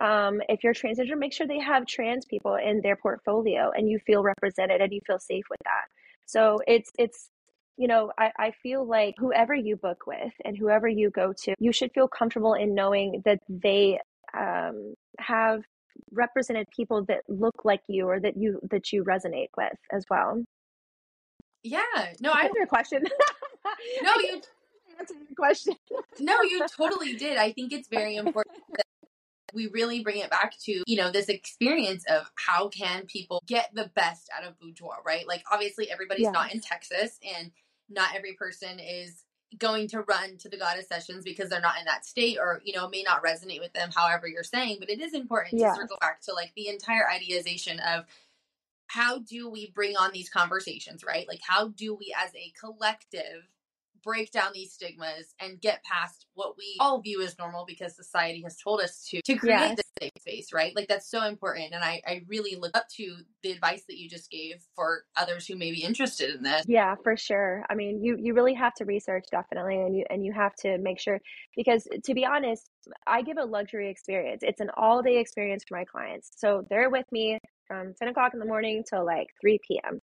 Um, 0.00 0.40
if 0.48 0.64
you're 0.64 0.74
transgender, 0.74 1.18
make 1.18 1.32
sure 1.32 1.46
they 1.46 1.60
have 1.60 1.86
trans 1.86 2.24
people 2.24 2.56
in 2.56 2.80
their 2.82 2.96
portfolio 2.96 3.70
and 3.74 3.88
you 3.88 3.98
feel 4.06 4.22
represented 4.22 4.80
and 4.80 4.92
you 4.92 5.00
feel 5.06 5.18
safe 5.18 5.44
with 5.50 5.60
that. 5.64 5.86
So 6.26 6.58
it's 6.66 6.90
it's 6.98 7.28
you 7.76 7.88
know, 7.88 8.12
I, 8.16 8.30
I 8.38 8.52
feel 8.62 8.86
like 8.86 9.14
whoever 9.18 9.54
you 9.54 9.76
book 9.76 10.04
with 10.06 10.32
and 10.44 10.56
whoever 10.56 10.88
you 10.88 11.10
go 11.10 11.32
to, 11.44 11.54
you 11.58 11.72
should 11.72 11.92
feel 11.92 12.08
comfortable 12.08 12.54
in 12.54 12.74
knowing 12.74 13.22
that 13.24 13.40
they 13.48 13.98
um, 14.36 14.94
have 15.18 15.62
represented 16.12 16.66
people 16.74 17.04
that 17.06 17.22
look 17.28 17.64
like 17.64 17.80
you 17.88 18.08
or 18.08 18.20
that 18.20 18.36
you 18.36 18.60
that 18.70 18.92
you 18.92 19.04
resonate 19.04 19.48
with 19.56 19.78
as 19.92 20.04
well. 20.08 20.44
Yeah. 21.62 21.80
No, 22.20 22.32
I 22.32 22.42
have 22.42 22.52
a 22.62 22.66
question. 22.66 23.02
no, 24.02 24.14
you 24.16 24.40
answered 24.98 25.16
your 25.16 25.36
question. 25.36 25.74
no, 26.20 26.42
you 26.42 26.64
totally 26.76 27.14
did. 27.14 27.38
I 27.38 27.52
think 27.52 27.72
it's 27.72 27.88
very 27.88 28.16
important 28.16 28.62
that 28.76 28.84
we 29.52 29.68
really 29.68 30.02
bring 30.02 30.18
it 30.18 30.30
back 30.30 30.54
to, 30.64 30.82
you 30.86 30.96
know, 30.96 31.10
this 31.10 31.28
experience 31.28 32.04
of 32.10 32.30
how 32.34 32.68
can 32.68 33.06
people 33.06 33.40
get 33.46 33.70
the 33.72 33.90
best 33.94 34.28
out 34.36 34.44
of 34.46 34.58
boudoir, 34.58 34.96
right? 35.06 35.26
Like 35.26 35.44
obviously 35.50 35.90
everybody's 35.90 36.30
not 36.30 36.52
in 36.52 36.60
Texas 36.60 37.18
and 37.36 37.52
not 37.88 38.14
every 38.14 38.34
person 38.34 38.78
is 38.78 39.24
going 39.58 39.86
to 39.86 40.00
run 40.00 40.36
to 40.36 40.48
the 40.48 40.56
goddess 40.56 40.88
sessions 40.88 41.22
because 41.22 41.48
they're 41.48 41.60
not 41.60 41.78
in 41.78 41.84
that 41.84 42.04
state 42.04 42.38
or 42.40 42.60
you 42.64 42.74
know 42.74 42.88
may 42.88 43.04
not 43.04 43.22
resonate 43.22 43.60
with 43.60 43.72
them 43.72 43.88
however 43.94 44.26
you're 44.26 44.42
saying 44.42 44.78
but 44.80 44.90
it 44.90 45.00
is 45.00 45.14
important 45.14 45.60
to 45.60 45.74
circle 45.76 45.96
back 46.00 46.20
to 46.20 46.32
like 46.34 46.52
the 46.56 46.66
entire 46.66 47.08
idealization 47.08 47.78
of 47.78 48.04
how 48.86 49.18
do 49.18 49.48
we 49.48 49.70
bring 49.74 49.96
on 49.96 50.12
these 50.12 50.28
conversations 50.28 51.04
right? 51.04 51.26
Like 51.28 51.40
how 51.42 51.68
do 51.68 51.94
we 51.94 52.14
as 52.22 52.30
a 52.34 52.52
collective 52.58 53.48
break 54.04 54.30
down 54.30 54.52
these 54.52 54.72
stigmas 54.72 55.34
and 55.40 55.60
get 55.60 55.82
past 55.84 56.26
what 56.34 56.56
we 56.58 56.76
all 56.80 57.00
view 57.00 57.22
as 57.22 57.38
normal 57.38 57.64
because 57.66 57.96
society 57.96 58.42
has 58.42 58.56
told 58.56 58.80
us 58.80 59.06
to 59.08 59.20
to 59.22 59.36
create 59.36 59.58
yes. 59.58 59.76
this 59.76 59.84
safe 60.00 60.12
space 60.18 60.52
right? 60.52 60.74
Like 60.76 60.88
that's 60.88 61.10
so 61.10 61.24
important 61.24 61.72
and 61.72 61.82
I, 61.82 62.00
I 62.06 62.22
really 62.28 62.56
look 62.56 62.76
up 62.76 62.88
to 62.96 63.16
the 63.42 63.52
advice 63.52 63.84
that 63.88 63.98
you 63.98 64.08
just 64.08 64.30
gave 64.30 64.64
for 64.74 65.04
others 65.16 65.46
who 65.46 65.56
may 65.56 65.70
be 65.70 65.82
interested 65.82 66.34
in 66.34 66.42
this. 66.42 66.64
Yeah 66.68 66.94
for 67.02 67.16
sure. 67.16 67.64
I 67.70 67.74
mean 67.74 68.02
you 68.02 68.16
you 68.20 68.34
really 68.34 68.54
have 68.54 68.74
to 68.74 68.84
research 68.84 69.24
definitely 69.30 69.76
and 69.76 69.96
you 69.96 70.04
and 70.10 70.24
you 70.24 70.32
have 70.32 70.54
to 70.56 70.78
make 70.78 71.00
sure 71.00 71.20
because 71.56 71.88
to 72.04 72.14
be 72.14 72.26
honest 72.26 72.68
i 73.06 73.22
give 73.22 73.38
a 73.38 73.44
luxury 73.44 73.90
experience. 73.90 74.42
It's 74.42 74.60
an 74.60 74.70
all 74.76 75.02
day 75.02 75.18
experience 75.18 75.64
for 75.66 75.76
my 75.76 75.84
clients. 75.84 76.32
So 76.36 76.66
they're 76.68 76.90
with 76.90 77.06
me 77.10 77.38
from 77.66 77.94
10 77.98 78.08
o'clock 78.08 78.34
in 78.34 78.40
the 78.40 78.46
morning 78.46 78.84
till 78.88 79.06
like 79.06 79.28
3 79.40 79.58
p.m 79.66 80.00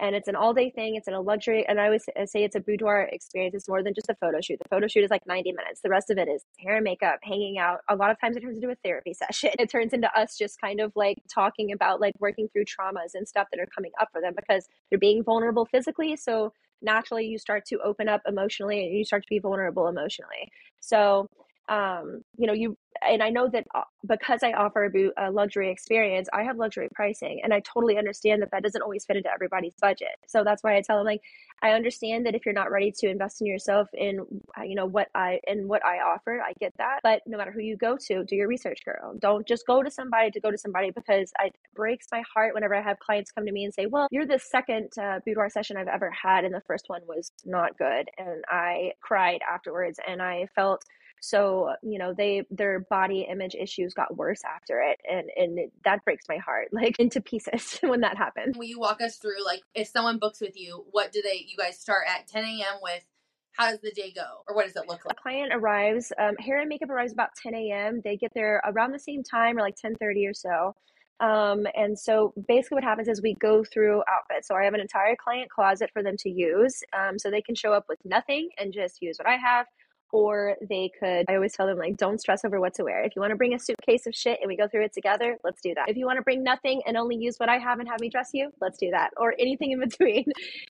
and 0.00 0.14
it's 0.14 0.28
an 0.28 0.36
all 0.36 0.54
day 0.54 0.70
thing. 0.70 0.94
It's 0.94 1.08
in 1.08 1.14
a 1.14 1.20
luxury, 1.20 1.66
and 1.66 1.80
I 1.80 1.86
always 1.86 2.04
say 2.26 2.44
it's 2.44 2.56
a 2.56 2.60
boudoir 2.60 3.02
experience. 3.12 3.54
It's 3.54 3.68
more 3.68 3.82
than 3.82 3.94
just 3.94 4.08
a 4.08 4.14
photo 4.14 4.40
shoot. 4.40 4.58
The 4.62 4.68
photo 4.68 4.86
shoot 4.86 5.04
is 5.04 5.10
like 5.10 5.26
90 5.26 5.52
minutes. 5.52 5.80
The 5.80 5.88
rest 5.88 6.10
of 6.10 6.18
it 6.18 6.28
is 6.28 6.44
hair 6.58 6.76
and 6.76 6.84
makeup, 6.84 7.18
hanging 7.22 7.58
out. 7.58 7.80
A 7.88 7.96
lot 7.96 8.10
of 8.10 8.20
times 8.20 8.36
it 8.36 8.40
turns 8.40 8.56
into 8.56 8.70
a 8.70 8.76
therapy 8.76 9.14
session. 9.14 9.50
It 9.58 9.70
turns 9.70 9.92
into 9.92 10.12
us 10.18 10.36
just 10.36 10.60
kind 10.60 10.80
of 10.80 10.92
like 10.94 11.18
talking 11.32 11.72
about 11.72 12.00
like 12.00 12.14
working 12.20 12.48
through 12.48 12.64
traumas 12.64 13.14
and 13.14 13.26
stuff 13.26 13.48
that 13.52 13.60
are 13.60 13.68
coming 13.74 13.92
up 14.00 14.08
for 14.12 14.20
them 14.20 14.34
because 14.36 14.66
they're 14.90 14.98
being 14.98 15.22
vulnerable 15.22 15.66
physically. 15.66 16.16
So 16.16 16.52
naturally, 16.80 17.26
you 17.26 17.38
start 17.38 17.64
to 17.66 17.78
open 17.80 18.08
up 18.08 18.22
emotionally 18.26 18.86
and 18.86 18.96
you 18.96 19.04
start 19.04 19.22
to 19.22 19.28
be 19.28 19.38
vulnerable 19.38 19.88
emotionally. 19.88 20.50
So 20.80 21.28
um, 21.68 22.22
you 22.36 22.46
know, 22.46 22.52
you 22.52 22.76
and 23.02 23.22
I 23.22 23.30
know 23.30 23.48
that 23.48 23.66
uh, 23.74 23.82
because 24.06 24.42
I 24.42 24.52
offer 24.52 24.92
a, 25.16 25.30
luxury 25.30 25.70
experience, 25.70 26.28
I 26.32 26.42
have 26.42 26.56
luxury 26.56 26.88
pricing, 26.94 27.40
and 27.42 27.52
I 27.52 27.60
totally 27.60 27.98
understand 27.98 28.42
that 28.42 28.50
that 28.52 28.62
doesn't 28.62 28.82
always 28.82 29.04
fit 29.04 29.16
into 29.16 29.30
everybody's 29.32 29.74
budget. 29.80 30.16
So 30.26 30.44
that's 30.44 30.62
why 30.62 30.76
I 30.76 30.82
tell 30.82 30.98
them 30.98 31.06
like, 31.06 31.22
I 31.62 31.70
understand 31.72 32.24
that 32.26 32.34
if 32.34 32.46
you're 32.46 32.54
not 32.54 32.70
ready 32.70 32.92
to 32.98 33.08
invest 33.08 33.40
in 33.40 33.46
yourself 33.46 33.88
in, 33.92 34.20
uh, 34.56 34.62
you 34.62 34.74
know, 34.74 34.86
what 34.86 35.08
I 35.14 35.40
and 35.46 35.68
what 35.68 35.84
I 35.84 35.98
offer, 35.98 36.40
I 36.40 36.52
get 36.60 36.72
that. 36.78 37.00
But 37.02 37.22
no 37.26 37.36
matter 37.36 37.50
who 37.50 37.60
you 37.60 37.76
go 37.76 37.96
to, 38.06 38.24
do 38.24 38.36
your 38.36 38.48
research, 38.48 38.84
girl. 38.84 39.14
Don't 39.18 39.46
just 39.46 39.66
go 39.66 39.82
to 39.82 39.90
somebody 39.90 40.30
to 40.30 40.40
go 40.40 40.50
to 40.50 40.58
somebody 40.58 40.92
because 40.92 41.32
it 41.40 41.54
breaks 41.74 42.06
my 42.12 42.22
heart 42.32 42.54
whenever 42.54 42.74
I 42.74 42.82
have 42.82 42.98
clients 43.00 43.32
come 43.32 43.44
to 43.44 43.52
me 43.52 43.64
and 43.64 43.74
say, 43.74 43.86
"Well, 43.86 44.06
you're 44.10 44.26
the 44.26 44.38
second 44.38 44.90
uh, 45.00 45.20
boudoir 45.26 45.50
session 45.50 45.76
I've 45.76 45.88
ever 45.88 46.10
had, 46.10 46.44
and 46.44 46.54
the 46.54 46.62
first 46.62 46.84
one 46.88 47.02
was 47.08 47.32
not 47.44 47.76
good," 47.76 48.08
and 48.18 48.44
I 48.48 48.92
cried 49.00 49.40
afterwards, 49.50 49.98
and 50.06 50.22
I 50.22 50.46
felt 50.54 50.84
so 51.20 51.74
you 51.82 51.98
know 51.98 52.12
they 52.12 52.44
their 52.50 52.80
body 52.90 53.26
image 53.30 53.54
issues 53.54 53.94
got 53.94 54.16
worse 54.16 54.40
after 54.44 54.80
it 54.80 55.00
and 55.10 55.28
and 55.36 55.58
it, 55.58 55.72
that 55.84 56.04
breaks 56.04 56.24
my 56.28 56.36
heart 56.36 56.68
like 56.72 56.98
into 56.98 57.20
pieces 57.20 57.78
when 57.82 58.00
that 58.00 58.16
happened 58.16 58.54
will 58.56 58.64
you 58.64 58.78
walk 58.78 59.00
us 59.00 59.16
through 59.16 59.44
like 59.44 59.62
if 59.74 59.88
someone 59.88 60.18
books 60.18 60.40
with 60.40 60.58
you 60.58 60.84
what 60.90 61.12
do 61.12 61.22
they 61.22 61.44
you 61.46 61.56
guys 61.56 61.78
start 61.78 62.04
at 62.08 62.26
10 62.26 62.44
a.m 62.44 62.78
with? 62.82 63.04
How 63.52 63.70
does 63.70 63.80
the 63.80 63.90
day 63.90 64.12
go 64.14 64.44
or 64.46 64.54
what 64.54 64.66
does 64.66 64.76
it 64.76 64.86
look 64.88 65.04
like? 65.04 65.16
a 65.18 65.20
client 65.20 65.52
arrives 65.52 66.12
um, 66.18 66.36
hair 66.36 66.60
and 66.60 66.68
makeup 66.68 66.90
arrives 66.90 67.12
about 67.12 67.30
10 67.42 67.54
a.m 67.54 68.00
they 68.04 68.16
get 68.16 68.32
there 68.34 68.62
around 68.64 68.92
the 68.92 68.98
same 68.98 69.22
time 69.22 69.58
or 69.58 69.62
like 69.62 69.76
10 69.76 69.96
30 69.96 70.26
or 70.26 70.34
so. 70.34 70.74
Um, 71.20 71.66
and 71.74 71.98
so 71.98 72.32
basically 72.46 72.76
what 72.76 72.84
happens 72.84 73.08
is 73.08 73.20
we 73.20 73.34
go 73.34 73.64
through 73.64 74.04
outfits. 74.08 74.46
So 74.46 74.54
I 74.54 74.62
have 74.62 74.74
an 74.74 74.80
entire 74.80 75.16
client 75.16 75.50
closet 75.50 75.90
for 75.92 76.02
them 76.02 76.16
to 76.18 76.30
use. 76.30 76.80
Um, 76.96 77.18
so 77.18 77.28
they 77.28 77.42
can 77.42 77.56
show 77.56 77.72
up 77.72 77.86
with 77.88 77.98
nothing 78.04 78.50
and 78.56 78.72
just 78.72 79.02
use 79.02 79.18
what 79.18 79.26
I 79.26 79.36
have 79.36 79.66
or 80.12 80.56
they 80.68 80.90
could 80.98 81.24
i 81.28 81.34
always 81.34 81.52
tell 81.52 81.66
them 81.66 81.78
like 81.78 81.96
don't 81.96 82.20
stress 82.20 82.44
over 82.44 82.60
what 82.60 82.74
to 82.74 82.84
wear. 82.84 83.02
If 83.02 83.14
you 83.14 83.20
want 83.20 83.30
to 83.30 83.36
bring 83.36 83.54
a 83.54 83.58
suitcase 83.58 84.06
of 84.06 84.14
shit 84.14 84.38
and 84.40 84.48
we 84.48 84.56
go 84.56 84.68
through 84.68 84.84
it 84.84 84.92
together 84.92 85.38
let's 85.44 85.60
do 85.60 85.74
that. 85.74 85.88
If 85.88 85.96
you 85.96 86.06
want 86.06 86.18
to 86.18 86.22
bring 86.22 86.42
nothing 86.42 86.82
and 86.86 86.96
only 86.96 87.16
use 87.16 87.36
what 87.38 87.48
i 87.48 87.58
have 87.58 87.78
and 87.78 87.88
have 87.88 88.00
me 88.00 88.08
dress 88.08 88.30
you 88.32 88.50
let's 88.60 88.78
do 88.78 88.90
that 88.90 89.10
or 89.16 89.34
anything 89.38 89.72
in 89.72 89.80
between 89.88 90.24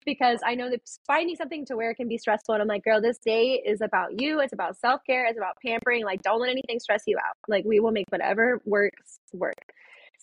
because 0.05 0.41
i 0.45 0.55
know 0.55 0.71
that 0.71 0.81
finding 1.07 1.37
something 1.37 1.65
to 1.67 1.77
wear 1.77 1.95
can 1.95 2.09
be 2.09 2.19
stressful 2.19 2.55
and 2.55 2.63
i'm 2.63 2.69
like 2.69 2.85
girl 2.85 3.01
this 3.01 3.19
day 3.19 3.63
is 3.65 3.81
about 3.81 4.21
you 4.21 4.41
it's 4.41 4.53
about 4.53 4.77
self-care 4.77 5.27
it's 5.27 5.39
about 5.39 5.57
pampering 5.65 6.05
like 6.05 6.23
don't 6.23 6.41
let 6.41 6.51
anything 6.51 6.81
stress 6.81 7.03
you 7.07 7.17
out. 7.19 7.37
Like 7.49 7.65
we 7.65 7.81
will 7.81 7.93
make 7.93 8.07
whatever 8.11 8.61
works 8.65 9.21
work 9.33 9.73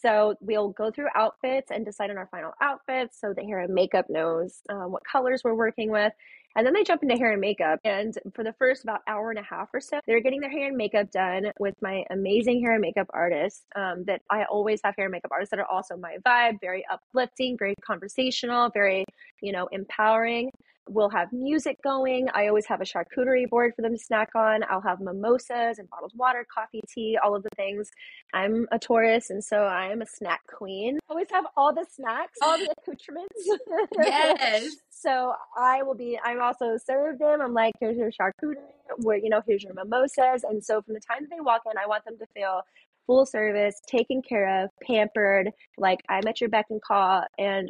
so 0.05 0.35
we'll 0.39 0.69
go 0.69 0.91
through 0.91 1.07
outfits 1.15 1.71
and 1.71 1.83
decide 1.83 2.11
on 2.11 2.17
our 2.17 2.27
final 2.27 2.51
outfits. 2.61 3.19
So 3.19 3.33
the 3.33 3.43
hair 3.43 3.61
and 3.61 3.73
makeup 3.73 4.05
knows 4.07 4.59
uh, 4.69 4.87
what 4.87 5.01
colors 5.03 5.41
we're 5.43 5.55
working 5.55 5.89
with. 5.89 6.13
And 6.55 6.65
then 6.65 6.73
they 6.73 6.83
jump 6.83 7.01
into 7.03 7.17
hair 7.17 7.31
and 7.31 7.41
makeup. 7.41 7.79
And 7.83 8.17
for 8.33 8.43
the 8.43 8.53
first 8.53 8.83
about 8.83 9.01
hour 9.07 9.31
and 9.31 9.39
a 9.39 9.43
half 9.43 9.69
or 9.73 9.81
so, 9.81 9.99
they're 10.05 10.21
getting 10.21 10.39
their 10.39 10.49
hair 10.49 10.67
and 10.67 10.77
makeup 10.77 11.11
done 11.11 11.51
with 11.59 11.73
my 11.81 12.03
amazing 12.11 12.61
hair 12.61 12.73
and 12.73 12.81
makeup 12.81 13.07
artists 13.13 13.63
um, 13.75 14.03
that 14.05 14.21
I 14.29 14.45
always 14.45 14.79
have 14.85 14.95
hair 14.95 15.05
and 15.05 15.11
makeup 15.11 15.31
artists 15.31 15.49
that 15.51 15.59
are 15.59 15.69
also 15.69 15.97
my 15.97 16.17
vibe, 16.25 16.61
very 16.61 16.85
uplifting, 16.89 17.57
very 17.57 17.73
conversational, 17.83 18.69
very, 18.73 19.05
you 19.41 19.51
know, 19.51 19.67
empowering. 19.71 20.51
We'll 20.87 21.09
have 21.09 21.33
music 21.33 21.77
going. 21.83 22.29
I 22.33 22.47
always 22.47 22.65
have 22.67 22.79
a 22.81 22.83
charcuterie 22.83 23.49
board 23.49 23.73
for 23.75 23.81
them 23.81 23.93
to 23.93 23.97
snack 23.97 24.29
on. 24.35 24.63
I'll 24.69 24.81
have 24.81 24.99
mimosas 24.99 25.79
and 25.79 25.89
bottled 25.89 26.13
water, 26.15 26.45
coffee, 26.53 26.81
tea, 26.87 27.17
all 27.23 27.35
of 27.35 27.43
the 27.43 27.49
things. 27.55 27.89
I'm 28.33 28.67
a 28.71 28.77
Taurus, 28.77 29.29
and 29.29 29.43
so 29.43 29.63
I 29.63 29.87
am 29.91 30.01
a 30.01 30.05
snack 30.05 30.41
queen. 30.47 30.97
I 31.09 31.13
always 31.13 31.27
have 31.31 31.45
all 31.57 31.73
the 31.73 31.85
snacks, 31.91 32.37
all 32.41 32.57
the 32.57 32.73
accoutrements. 32.77 33.49
Yes. 34.05 34.75
so 34.89 35.33
I 35.57 35.81
will 35.83 35.95
be, 35.95 36.19
I'm 36.23 36.41
also 36.41 36.77
serve 36.83 37.19
them. 37.19 37.41
I'm 37.41 37.53
like, 37.53 37.73
here's 37.79 37.97
your 37.97 38.11
charcuterie, 38.11 38.55
where, 38.97 39.17
you 39.17 39.29
know, 39.29 39.41
here's 39.47 39.63
your 39.63 39.73
mimosas. 39.73 40.43
And 40.43 40.63
so 40.63 40.81
from 40.81 40.93
the 40.93 40.99
time 40.99 41.21
that 41.21 41.29
they 41.35 41.41
walk 41.41 41.61
in, 41.65 41.77
I 41.77 41.87
want 41.87 42.05
them 42.05 42.17
to 42.19 42.25
feel 42.35 42.61
full 43.07 43.25
service, 43.25 43.81
taken 43.87 44.21
care 44.21 44.63
of, 44.63 44.69
pampered, 44.85 45.51
like 45.77 45.99
I'm 46.09 46.27
at 46.27 46.41
your 46.41 46.49
beck 46.49 46.65
and 46.69 46.81
call. 46.81 47.23
And 47.37 47.69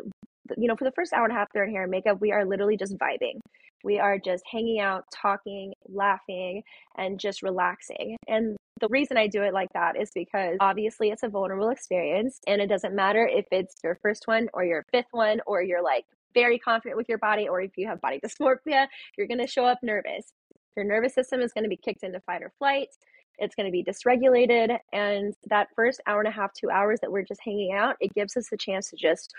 you 0.57 0.67
know, 0.67 0.75
for 0.75 0.85
the 0.85 0.91
first 0.91 1.13
hour 1.13 1.25
and 1.25 1.33
a 1.33 1.37
half 1.37 1.47
in 1.55 1.71
hair 1.71 1.83
and 1.83 1.91
makeup, 1.91 2.19
we 2.21 2.31
are 2.31 2.45
literally 2.45 2.77
just 2.77 2.97
vibing. 2.97 3.39
We 3.83 3.99
are 3.99 4.17
just 4.17 4.43
hanging 4.51 4.79
out, 4.79 5.03
talking, 5.13 5.73
laughing, 5.87 6.63
and 6.97 7.19
just 7.19 7.43
relaxing. 7.43 8.17
And 8.27 8.57
the 8.81 8.87
reason 8.89 9.15
I 9.17 9.27
do 9.27 9.43
it 9.43 9.53
like 9.53 9.71
that 9.73 9.99
is 9.99 10.09
because 10.13 10.57
obviously 10.59 11.09
it's 11.09 11.23
a 11.23 11.29
vulnerable 11.29 11.69
experience. 11.69 12.39
And 12.47 12.61
it 12.61 12.67
doesn't 12.67 12.95
matter 12.95 13.27
if 13.31 13.45
it's 13.51 13.75
your 13.83 13.97
first 14.01 14.23
one 14.27 14.49
or 14.53 14.65
your 14.65 14.85
fifth 14.91 15.07
one 15.11 15.39
or 15.45 15.61
you're 15.61 15.83
like 15.83 16.05
very 16.33 16.59
confident 16.59 16.97
with 16.97 17.07
your 17.07 17.19
body 17.19 17.47
or 17.47 17.61
if 17.61 17.71
you 17.77 17.87
have 17.87 18.01
body 18.01 18.19
dysmorphia, 18.25 18.87
you're 19.17 19.27
going 19.27 19.39
to 19.39 19.47
show 19.47 19.65
up 19.65 19.79
nervous. 19.83 20.33
Your 20.75 20.85
nervous 20.85 21.13
system 21.13 21.41
is 21.41 21.53
going 21.53 21.63
to 21.63 21.69
be 21.69 21.77
kicked 21.77 22.03
into 22.03 22.19
fight 22.21 22.41
or 22.41 22.51
flight. 22.57 22.89
It's 23.37 23.55
going 23.55 23.65
to 23.65 23.71
be 23.71 23.83
dysregulated. 23.83 24.77
And 24.93 25.33
that 25.49 25.67
first 25.75 26.01
hour 26.07 26.19
and 26.19 26.27
a 26.27 26.31
half, 26.31 26.53
two 26.53 26.69
hours 26.69 26.99
that 27.01 27.11
we're 27.11 27.23
just 27.23 27.41
hanging 27.43 27.73
out, 27.73 27.95
it 27.99 28.13
gives 28.13 28.35
us 28.37 28.51
a 28.51 28.57
chance 28.57 28.89
to 28.89 28.97
just 28.97 29.33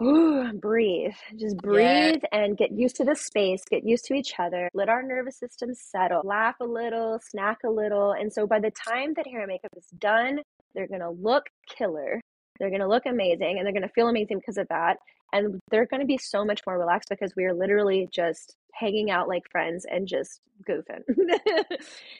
Ooh, 0.00 0.52
breathe. 0.52 1.14
Just 1.36 1.56
breathe 1.58 2.22
yeah. 2.22 2.38
and 2.38 2.56
get 2.56 2.70
used 2.72 2.96
to 2.96 3.04
the 3.04 3.16
space, 3.16 3.62
get 3.68 3.84
used 3.84 4.04
to 4.06 4.14
each 4.14 4.34
other, 4.38 4.68
let 4.74 4.88
our 4.88 5.02
nervous 5.02 5.38
system 5.38 5.74
settle, 5.74 6.22
laugh 6.24 6.56
a 6.60 6.64
little, 6.64 7.20
snack 7.22 7.58
a 7.64 7.70
little. 7.70 8.12
And 8.12 8.32
so 8.32 8.46
by 8.46 8.60
the 8.60 8.70
time 8.70 9.14
that 9.14 9.26
hair 9.26 9.40
and 9.40 9.48
makeup 9.48 9.72
is 9.76 9.88
done, 9.98 10.40
they're 10.74 10.86
going 10.86 11.00
to 11.00 11.10
look 11.10 11.44
killer. 11.68 12.20
They're 12.58 12.70
going 12.70 12.80
to 12.80 12.88
look 12.88 13.06
amazing 13.06 13.56
and 13.58 13.66
they're 13.66 13.72
going 13.72 13.82
to 13.82 13.94
feel 13.94 14.08
amazing 14.08 14.38
because 14.38 14.58
of 14.58 14.68
that. 14.68 14.98
And 15.32 15.60
they're 15.70 15.86
going 15.86 16.00
to 16.00 16.06
be 16.06 16.18
so 16.18 16.44
much 16.44 16.60
more 16.66 16.78
relaxed 16.78 17.08
because 17.10 17.34
we 17.36 17.44
are 17.44 17.54
literally 17.54 18.08
just 18.12 18.56
hanging 18.72 19.10
out 19.10 19.28
like 19.28 19.42
friends 19.50 19.84
and 19.90 20.06
just 20.06 20.40
goofing. 20.68 21.02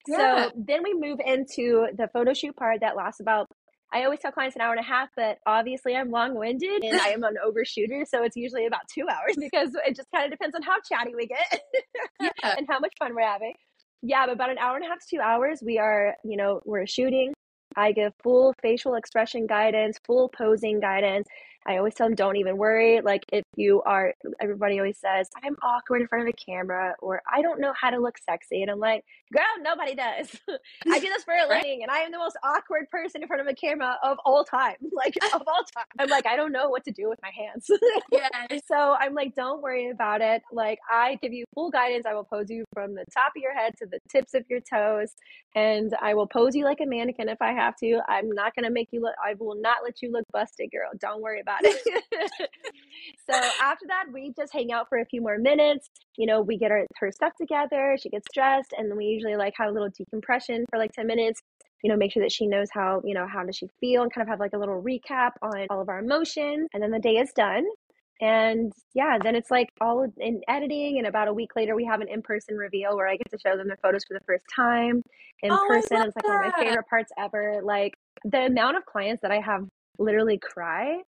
yeah. 0.08 0.44
So 0.44 0.50
then 0.56 0.82
we 0.82 0.94
move 0.94 1.20
into 1.24 1.86
the 1.96 2.08
photo 2.12 2.34
shoot 2.34 2.56
part 2.56 2.80
that 2.80 2.96
lasts 2.96 3.20
about 3.20 3.46
I 3.92 4.04
always 4.04 4.20
tell 4.20 4.32
clients 4.32 4.54
an 4.54 4.62
hour 4.62 4.72
and 4.72 4.80
a 4.80 4.86
half, 4.86 5.08
but 5.16 5.38
obviously 5.46 5.96
I'm 5.96 6.10
long 6.10 6.34
winded 6.34 6.84
and 6.84 7.00
I 7.00 7.08
am 7.08 7.24
an 7.24 7.36
overshooter. 7.44 8.06
So 8.06 8.22
it's 8.22 8.36
usually 8.36 8.66
about 8.66 8.82
two 8.92 9.06
hours 9.08 9.36
because 9.38 9.70
it 9.86 9.96
just 9.96 10.08
kind 10.14 10.26
of 10.26 10.30
depends 10.30 10.54
on 10.54 10.62
how 10.62 10.76
chatty 10.86 11.14
we 11.14 11.26
get 11.26 11.62
yeah. 12.20 12.54
and 12.56 12.66
how 12.68 12.78
much 12.78 12.92
fun 12.98 13.14
we're 13.14 13.26
having. 13.26 13.54
Yeah, 14.02 14.26
but 14.26 14.32
about 14.34 14.50
an 14.50 14.58
hour 14.58 14.76
and 14.76 14.84
a 14.84 14.88
half 14.88 15.00
to 15.00 15.16
two 15.16 15.20
hours, 15.20 15.60
we 15.64 15.78
are, 15.78 16.14
you 16.22 16.36
know, 16.36 16.60
we're 16.64 16.86
shooting. 16.86 17.32
I 17.76 17.92
give 17.92 18.12
full 18.22 18.54
facial 18.62 18.94
expression 18.94 19.46
guidance, 19.46 19.98
full 20.06 20.28
posing 20.28 20.80
guidance. 20.80 21.28
I 21.66 21.76
always 21.76 21.94
tell 21.94 22.06
them, 22.06 22.14
don't 22.14 22.36
even 22.36 22.56
worry. 22.56 23.00
Like, 23.02 23.24
if 23.32 23.44
you 23.56 23.82
are 23.82 24.14
everybody 24.40 24.78
always 24.78 24.98
says 24.98 25.28
i'm 25.44 25.56
awkward 25.62 26.00
in 26.00 26.08
front 26.08 26.26
of 26.26 26.28
a 26.28 26.32
camera 26.32 26.94
or 27.00 27.20
i 27.30 27.42
don't 27.42 27.60
know 27.60 27.72
how 27.78 27.90
to 27.90 27.98
look 27.98 28.16
sexy 28.18 28.62
and 28.62 28.70
i'm 28.70 28.78
like 28.78 29.04
girl 29.32 29.42
nobody 29.62 29.94
does. 29.94 30.28
I 30.90 30.98
do 30.98 31.08
this 31.08 31.24
for 31.24 31.34
a 31.34 31.46
living 31.48 31.80
and 31.82 31.90
i 31.90 31.98
am 31.98 32.12
the 32.12 32.18
most 32.18 32.36
awkward 32.42 32.88
person 32.90 33.22
in 33.22 33.28
front 33.28 33.42
of 33.42 33.48
a 33.48 33.54
camera 33.54 33.96
of 34.02 34.18
all 34.24 34.44
time. 34.44 34.76
Like 34.98 35.14
of 35.32 35.42
all 35.46 35.62
time. 35.76 35.84
I'm 35.98 36.08
like 36.08 36.26
i 36.26 36.34
don't 36.34 36.50
know 36.50 36.68
what 36.68 36.84
to 36.84 36.90
do 36.90 37.08
with 37.08 37.20
my 37.22 37.30
hands. 37.30 37.70
Yes. 38.12 38.62
so 38.66 38.96
i'm 38.98 39.14
like 39.14 39.34
don't 39.34 39.62
worry 39.62 39.90
about 39.90 40.20
it. 40.20 40.42
Like 40.52 40.78
i 40.90 41.18
give 41.22 41.32
you 41.32 41.44
full 41.54 41.70
guidance. 41.70 42.04
I 42.06 42.14
will 42.14 42.24
pose 42.24 42.50
you 42.50 42.64
from 42.72 42.94
the 42.94 43.04
top 43.12 43.32
of 43.36 43.42
your 43.42 43.54
head 43.54 43.74
to 43.78 43.86
the 43.86 43.98
tips 44.10 44.34
of 44.34 44.44
your 44.48 44.60
toes 44.60 45.14
and 45.54 45.94
i 46.00 46.14
will 46.14 46.26
pose 46.26 46.54
you 46.54 46.64
like 46.64 46.78
a 46.80 46.86
mannequin 46.86 47.28
if 47.28 47.40
i 47.40 47.52
have 47.52 47.67
to 47.76 48.00
i'm 48.08 48.30
not 48.30 48.54
going 48.54 48.64
to 48.64 48.70
make 48.70 48.88
you 48.92 49.00
look 49.00 49.14
i 49.24 49.34
will 49.38 49.56
not 49.60 49.78
let 49.84 50.00
you 50.02 50.10
look 50.10 50.24
busted 50.32 50.70
girl 50.70 50.90
don't 50.98 51.22
worry 51.22 51.40
about 51.40 51.60
it 51.62 51.80
so 53.30 53.36
after 53.62 53.86
that, 53.88 54.04
we 54.12 54.32
just 54.36 54.52
hang 54.52 54.72
out 54.72 54.88
for 54.88 54.98
a 54.98 55.06
few 55.06 55.20
more 55.20 55.38
minutes. 55.38 55.88
You 56.16 56.26
know, 56.26 56.40
we 56.40 56.58
get 56.58 56.70
our, 56.70 56.86
her 56.96 57.12
stuff 57.12 57.32
together, 57.38 57.96
she 58.00 58.08
gets 58.08 58.26
dressed, 58.34 58.74
and 58.76 58.90
then 58.90 58.96
we 58.96 59.06
usually 59.06 59.36
like 59.36 59.54
have 59.56 59.68
a 59.68 59.72
little 59.72 59.90
decompression 59.90 60.64
for 60.70 60.78
like 60.78 60.92
10 60.92 61.06
minutes. 61.06 61.40
You 61.82 61.90
know, 61.90 61.96
make 61.96 62.12
sure 62.12 62.22
that 62.24 62.32
she 62.32 62.46
knows 62.46 62.68
how, 62.72 63.02
you 63.04 63.14
know, 63.14 63.26
how 63.26 63.44
does 63.44 63.56
she 63.56 63.68
feel 63.80 64.02
and 64.02 64.12
kind 64.12 64.22
of 64.22 64.28
have 64.28 64.40
like 64.40 64.52
a 64.52 64.58
little 64.58 64.82
recap 64.82 65.32
on 65.42 65.66
all 65.70 65.80
of 65.80 65.88
our 65.88 66.00
emotions. 66.00 66.68
And 66.74 66.82
then 66.82 66.90
the 66.90 66.98
day 66.98 67.16
is 67.18 67.30
done. 67.36 67.64
And 68.20 68.72
yeah, 68.94 69.18
then 69.22 69.36
it's 69.36 69.50
like 69.50 69.68
all 69.80 70.06
in 70.18 70.40
editing. 70.48 70.98
And 70.98 71.06
about 71.06 71.28
a 71.28 71.32
week 71.32 71.50
later, 71.56 71.76
we 71.76 71.84
have 71.84 72.00
an 72.00 72.08
in 72.08 72.22
person 72.22 72.56
reveal 72.56 72.96
where 72.96 73.06
I 73.08 73.16
get 73.16 73.30
to 73.30 73.38
show 73.38 73.56
them 73.56 73.68
their 73.68 73.78
photos 73.82 74.02
for 74.08 74.14
the 74.14 74.24
first 74.26 74.44
time 74.54 75.02
in 75.42 75.52
Oh, 75.52 75.64
person. 75.68 76.02
It's 76.02 76.16
like 76.16 76.26
one 76.26 76.36
of 76.36 76.52
my 76.52 76.52
favorite 76.58 76.86
parts 76.88 77.12
ever. 77.18 77.60
Like 77.62 77.94
the 78.24 78.46
amount 78.46 78.76
of 78.76 78.84
clients 78.86 79.22
that 79.22 79.30
I 79.30 79.40
have 79.40 79.64
literally 79.98 80.38
cry 80.38 80.98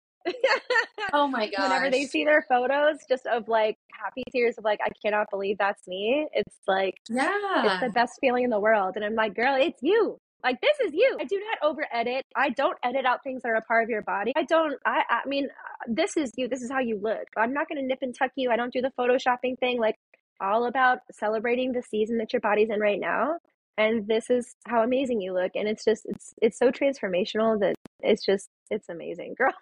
Oh 1.12 1.26
my 1.28 1.48
god! 1.48 1.62
whenever 1.62 1.90
they 1.90 2.04
see 2.04 2.24
their 2.24 2.44
photos 2.48 2.98
just 3.08 3.26
of 3.26 3.48
like 3.48 3.76
happy 3.92 4.22
tears 4.32 4.56
of 4.58 4.64
like 4.64 4.80
i 4.84 4.88
cannot 5.04 5.26
believe 5.30 5.56
that's 5.58 5.86
me 5.86 6.26
it's 6.32 6.56
like 6.66 6.94
yeah, 7.08 7.30
it's 7.64 7.80
the 7.80 7.90
best 7.90 8.18
feeling 8.20 8.44
in 8.44 8.50
the 8.50 8.58
world 8.60 8.94
and 8.96 9.04
i'm 9.04 9.14
like 9.14 9.34
girl 9.34 9.56
it's 9.58 9.82
you 9.82 10.18
like 10.42 10.60
this 10.60 10.78
is 10.86 10.92
you. 10.94 11.16
I 11.20 11.24
do 11.24 11.38
not 11.38 11.68
over 11.70 11.86
edit 11.92 12.24
i 12.36 12.50
don't 12.50 12.76
edit 12.82 13.04
out 13.04 13.22
things 13.22 13.42
that 13.42 13.48
are 13.50 13.56
a 13.56 13.62
part 13.62 13.84
of 13.84 13.90
your 13.90 14.02
body. 14.02 14.32
I 14.36 14.44
don't 14.44 14.74
i 14.84 15.02
i 15.08 15.28
mean 15.28 15.46
uh, 15.46 15.84
this 15.88 16.16
is 16.16 16.30
you. 16.36 16.48
This 16.48 16.62
is 16.62 16.70
how 16.70 16.80
you 16.80 16.98
look. 17.02 17.24
I'm 17.36 17.52
not 17.52 17.68
going 17.68 17.80
to 17.80 17.86
nip 17.86 17.98
and 18.02 18.14
tuck 18.16 18.30
you. 18.36 18.50
I 18.50 18.56
don't 18.56 18.72
do 18.72 18.80
the 18.80 18.92
photoshopping 18.98 19.58
thing 19.58 19.80
like 19.80 19.96
all 20.40 20.66
about 20.66 20.98
celebrating 21.12 21.72
the 21.72 21.82
season 21.82 22.18
that 22.18 22.32
your 22.32 22.40
body's 22.40 22.70
in 22.70 22.80
right 22.80 22.98
now. 23.00 23.36
And 23.78 24.06
this 24.06 24.28
is 24.30 24.54
how 24.66 24.82
amazing 24.82 25.20
you 25.20 25.32
look. 25.32 25.52
And 25.54 25.68
it's 25.68 25.84
just 25.84 26.04
it's 26.06 26.34
it's 26.42 26.58
so 26.58 26.70
transformational 26.70 27.58
that 27.60 27.74
it's 28.00 28.24
just 28.24 28.48
it's 28.70 28.88
amazing. 28.88 29.34
Girl 29.38 29.52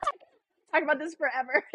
talk 0.73 0.83
about 0.83 0.99
this 0.99 1.15
forever. 1.15 1.65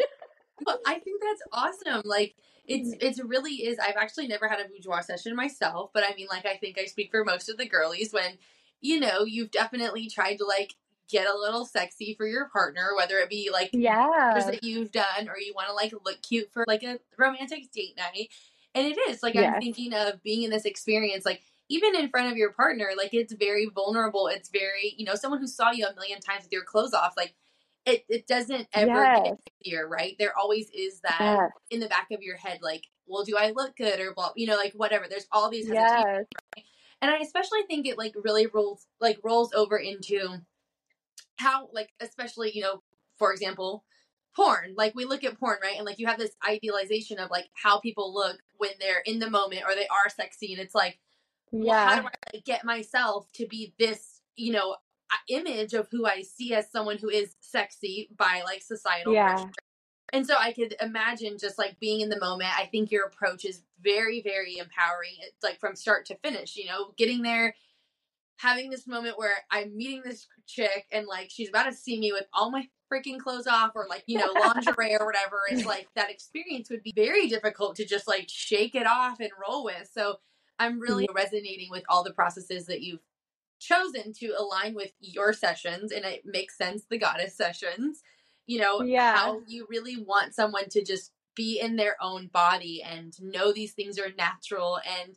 Well, 0.64 0.78
I 0.86 1.00
think 1.00 1.20
that's 1.20 1.42
awesome. 1.52 2.02
Like 2.04 2.36
it's 2.66 2.94
Mm. 2.94 3.02
it's 3.02 3.20
really 3.22 3.54
is. 3.66 3.76
I've 3.80 3.96
actually 3.96 4.28
never 4.28 4.46
had 4.46 4.60
a 4.60 4.68
boudoir 4.68 5.02
session 5.02 5.34
myself, 5.34 5.90
but 5.92 6.04
I 6.04 6.14
mean, 6.14 6.28
like 6.30 6.46
I 6.46 6.56
think 6.58 6.78
I 6.78 6.84
speak 6.84 7.10
for 7.10 7.24
most 7.24 7.48
of 7.48 7.56
the 7.56 7.66
girlies 7.66 8.12
when 8.12 8.38
you 8.84 9.00
know 9.00 9.24
you've 9.24 9.50
definitely 9.50 10.08
tried 10.08 10.36
to 10.36 10.44
like 10.44 10.74
get 11.08 11.26
a 11.26 11.36
little 11.36 11.64
sexy 11.64 12.14
for 12.14 12.26
your 12.26 12.48
partner, 12.50 12.90
whether 12.96 13.18
it 13.18 13.30
be 13.30 13.50
like 13.52 13.70
yeah 13.72 14.34
that 14.34 14.62
you've 14.62 14.92
done 14.92 15.28
or 15.28 15.38
you 15.38 15.52
want 15.54 15.68
to 15.68 15.74
like 15.74 15.92
look 16.04 16.22
cute 16.22 16.52
for 16.52 16.64
like 16.68 16.82
a 16.82 16.98
romantic 17.18 17.70
date 17.72 17.96
night. 17.96 18.28
And 18.74 18.86
it 18.86 18.98
is 19.08 19.22
like 19.22 19.36
I'm 19.36 19.60
thinking 19.60 19.94
of 19.94 20.22
being 20.22 20.42
in 20.42 20.50
this 20.50 20.64
experience, 20.64 21.24
like 21.24 21.42
even 21.68 21.96
in 21.96 22.10
front 22.10 22.30
of 22.30 22.36
your 22.36 22.52
partner, 22.52 22.90
like 22.96 23.14
it's 23.14 23.32
very 23.32 23.66
vulnerable. 23.66 24.26
It's 24.26 24.48
very, 24.50 24.94
you 24.96 25.04
know, 25.04 25.14
someone 25.14 25.40
who 25.40 25.46
saw 25.46 25.70
you 25.70 25.86
a 25.86 25.94
million 25.94 26.20
times 26.20 26.44
with 26.44 26.52
your 26.52 26.64
clothes 26.64 26.92
off, 26.92 27.14
like 27.16 27.34
it, 27.86 28.04
it 28.08 28.26
doesn't 28.26 28.68
ever 28.72 28.88
Yes. 28.88 29.22
get 29.24 29.38
easier, 29.64 29.88
right? 29.88 30.16
There 30.18 30.36
always 30.36 30.70
is 30.70 31.00
that 31.00 31.20
Yes. 31.20 31.52
in 31.70 31.80
the 31.80 31.88
back 31.88 32.08
of 32.10 32.22
your 32.22 32.36
head, 32.36 32.58
like, 32.62 32.84
well, 33.06 33.24
do 33.24 33.36
I 33.36 33.50
look 33.52 33.76
good 33.76 34.00
or 34.00 34.12
blah, 34.12 34.32
you 34.36 34.46
know, 34.46 34.56
like 34.56 34.72
whatever. 34.72 35.06
There's 35.08 35.26
all 35.30 35.48
these 35.50 35.68
hesitations. 35.68 36.26
Yes. 36.56 36.64
And 37.04 37.14
I 37.14 37.18
especially 37.18 37.64
think 37.68 37.86
it 37.86 37.98
like 37.98 38.14
really 38.24 38.46
rolls 38.46 38.86
like 38.98 39.18
rolls 39.22 39.52
over 39.52 39.76
into 39.76 40.38
how 41.36 41.68
like 41.70 41.90
especially, 42.00 42.52
you 42.54 42.62
know, 42.62 42.82
for 43.18 43.30
example, 43.30 43.84
porn. 44.34 44.72
Like 44.74 44.94
we 44.94 45.04
look 45.04 45.22
at 45.22 45.38
porn, 45.38 45.58
right? 45.62 45.76
And 45.76 45.84
like 45.84 45.98
you 45.98 46.06
have 46.06 46.18
this 46.18 46.34
idealization 46.48 47.18
of 47.18 47.30
like 47.30 47.50
how 47.52 47.78
people 47.78 48.14
look 48.14 48.38
when 48.56 48.70
they're 48.80 49.02
in 49.04 49.18
the 49.18 49.28
moment 49.28 49.64
or 49.68 49.74
they 49.74 49.86
are 49.88 50.08
sexy 50.08 50.54
and 50.54 50.62
it's 50.62 50.74
like, 50.74 50.98
well, 51.52 51.76
how 51.76 52.00
do 52.00 52.06
I 52.06 52.10
like, 52.32 52.44
get 52.46 52.64
myself 52.64 53.30
to 53.34 53.46
be 53.46 53.74
this, 53.78 54.22
you 54.34 54.52
know, 54.52 54.76
image 55.28 55.74
of 55.74 55.88
who 55.90 56.06
I 56.06 56.22
see 56.22 56.54
as 56.54 56.70
someone 56.70 56.96
who 56.96 57.10
is 57.10 57.36
sexy 57.40 58.08
by 58.16 58.40
like 58.46 58.62
societal 58.62 59.12
Yeah. 59.12 59.34
pressure. 59.34 59.52
And 60.14 60.24
so 60.24 60.36
I 60.38 60.52
could 60.52 60.76
imagine 60.80 61.38
just 61.38 61.58
like 61.58 61.80
being 61.80 62.00
in 62.00 62.08
the 62.08 62.20
moment. 62.20 62.56
I 62.56 62.66
think 62.66 62.92
your 62.92 63.04
approach 63.04 63.44
is 63.44 63.62
very, 63.82 64.22
very 64.22 64.58
empowering. 64.58 65.14
It's 65.18 65.42
like 65.42 65.58
from 65.58 65.74
start 65.74 66.06
to 66.06 66.16
finish, 66.18 66.54
you 66.54 66.66
know, 66.66 66.92
getting 66.96 67.22
there, 67.22 67.56
having 68.36 68.70
this 68.70 68.86
moment 68.86 69.18
where 69.18 69.34
I'm 69.50 69.76
meeting 69.76 70.02
this 70.04 70.28
chick 70.46 70.86
and 70.92 71.08
like 71.08 71.30
she's 71.30 71.48
about 71.48 71.64
to 71.64 71.72
see 71.72 71.98
me 71.98 72.12
with 72.12 72.26
all 72.32 72.52
my 72.52 72.68
freaking 72.92 73.18
clothes 73.18 73.48
off 73.48 73.72
or 73.74 73.86
like, 73.90 74.04
you 74.06 74.16
know, 74.18 74.32
lingerie 74.40 74.94
or 74.94 75.04
whatever. 75.04 75.40
It's 75.50 75.66
like 75.66 75.88
that 75.96 76.12
experience 76.12 76.70
would 76.70 76.84
be 76.84 76.92
very 76.94 77.26
difficult 77.26 77.74
to 77.76 77.84
just 77.84 78.06
like 78.06 78.28
shake 78.28 78.76
it 78.76 78.86
off 78.86 79.18
and 79.18 79.30
roll 79.44 79.64
with. 79.64 79.90
So 79.92 80.20
I'm 80.60 80.78
really 80.78 81.08
resonating 81.12 81.70
with 81.70 81.82
all 81.88 82.04
the 82.04 82.12
processes 82.12 82.66
that 82.66 82.82
you've 82.82 83.02
chosen 83.58 84.12
to 84.12 84.32
align 84.38 84.76
with 84.76 84.92
your 85.00 85.32
sessions 85.32 85.90
and 85.90 86.04
it 86.04 86.22
makes 86.24 86.56
sense 86.56 86.84
the 86.88 86.98
goddess 86.98 87.34
sessions 87.36 88.02
you 88.46 88.60
know 88.60 88.84
Yeah. 88.84 89.16
how 89.16 89.40
you 89.46 89.66
really 89.68 89.96
want 90.02 90.34
someone 90.34 90.68
to 90.70 90.84
just 90.84 91.12
be 91.34 91.60
in 91.60 91.76
their 91.76 91.96
own 92.00 92.28
body 92.28 92.82
and 92.82 93.20
know 93.20 93.52
these 93.52 93.72
things 93.72 93.98
are 93.98 94.12
natural 94.16 94.78
and 95.00 95.16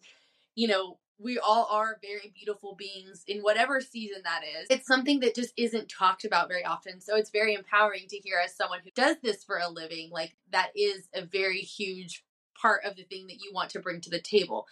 you 0.55 0.67
know 0.67 0.97
we 1.19 1.39
all 1.39 1.67
are 1.71 1.97
very 2.01 2.31
beautiful 2.35 2.75
beings 2.75 3.23
in 3.27 3.39
whatever 3.41 3.81
season 3.81 4.21
that 4.23 4.41
is 4.43 4.67
it's 4.69 4.87
something 4.87 5.19
that 5.19 5.35
just 5.35 5.53
isn't 5.57 5.89
talked 5.89 6.25
about 6.25 6.47
very 6.47 6.65
often 6.65 6.99
so 7.01 7.15
it's 7.15 7.29
very 7.31 7.53
empowering 7.53 8.05
to 8.09 8.17
hear 8.17 8.39
as 8.43 8.55
someone 8.55 8.79
who 8.83 8.91
does 8.95 9.17
this 9.23 9.43
for 9.43 9.57
a 9.57 9.69
living 9.69 10.09
like 10.11 10.35
that 10.51 10.69
is 10.75 11.07
a 11.13 11.21
very 11.23 11.59
huge 11.59 12.23
part 12.59 12.83
of 12.85 12.95
the 12.95 13.03
thing 13.03 13.27
that 13.27 13.41
you 13.41 13.51
want 13.53 13.69
to 13.69 13.79
bring 13.79 14.01
to 14.01 14.09
the 14.09 14.19
table 14.21 14.65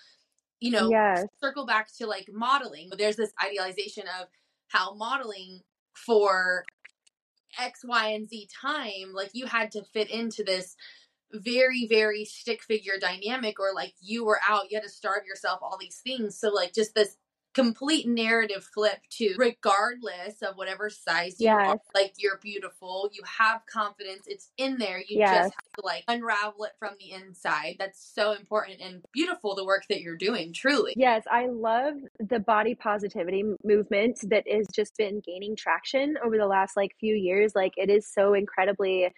you 0.59 0.71
know 0.71 0.89
Yes. 0.89 1.25
circle 1.41 1.65
back 1.65 1.89
to 1.97 2.07
like 2.07 2.29
modeling 2.33 2.89
there's 2.97 3.15
this 3.17 3.33
idealization 3.43 4.03
of 4.21 4.27
how 4.67 4.93
modeling 4.95 5.61
for 5.93 6.65
x 7.59 7.81
y 7.85 8.09
and 8.09 8.27
z 8.29 8.47
time 8.61 9.13
like 9.13 9.29
you 9.33 9.45
had 9.45 9.71
to 9.71 9.83
fit 9.83 10.09
into 10.09 10.43
this 10.43 10.75
very 11.33 11.87
very 11.87 12.25
stick 12.25 12.63
figure 12.63 12.99
dynamic 12.99 13.59
or 13.59 13.73
like 13.73 13.93
you 14.01 14.25
were 14.25 14.39
out 14.47 14.69
you 14.69 14.77
had 14.77 14.83
to 14.83 14.89
starve 14.89 15.25
yourself 15.25 15.59
all 15.61 15.77
these 15.79 16.01
things. 16.03 16.37
So 16.39 16.49
like 16.49 16.73
just 16.73 16.95
this 16.95 17.17
complete 17.55 18.07
narrative 18.07 18.63
flip 18.73 18.99
to 19.09 19.33
regardless 19.37 20.41
of 20.41 20.57
whatever 20.57 20.89
size 20.89 21.39
you 21.39 21.47
Yes. 21.47 21.67
are 21.67 21.77
like 21.95 22.13
you're 22.17 22.37
beautiful 22.43 23.09
you 23.13 23.23
have 23.25 23.61
confidence 23.65 24.25
it's 24.27 24.51
in 24.57 24.77
there 24.77 24.99
you 24.99 25.17
Yes. 25.19 25.31
just 25.45 25.53
have 25.55 25.73
to 25.77 25.85
like 25.85 26.03
unravel 26.09 26.65
it 26.65 26.73
from 26.77 26.93
the 26.99 27.11
inside 27.11 27.75
that's 27.79 28.11
so 28.13 28.33
important 28.33 28.81
and 28.81 29.01
beautiful 29.13 29.55
the 29.55 29.65
work 29.65 29.83
that 29.89 30.01
you're 30.01 30.17
doing 30.17 30.51
truly 30.53 30.93
Yes, 30.97 31.23
I 31.29 31.47
love 31.47 31.95
the 32.19 32.39
body 32.39 32.75
positivity 32.75 33.43
movement 33.63 34.19
that 34.29 34.45
has 34.49 34.65
just 34.73 34.95
been 34.97 35.21
gaining 35.25 35.55
traction 35.55 36.15
over 36.23 36.37
the 36.37 36.47
last 36.47 36.77
like 36.77 36.95
few 36.99 37.15
years. 37.15 37.53
Like 37.55 37.73
it 37.77 37.89
is 37.89 38.07
so 38.11 38.33
incredibly 38.33 39.11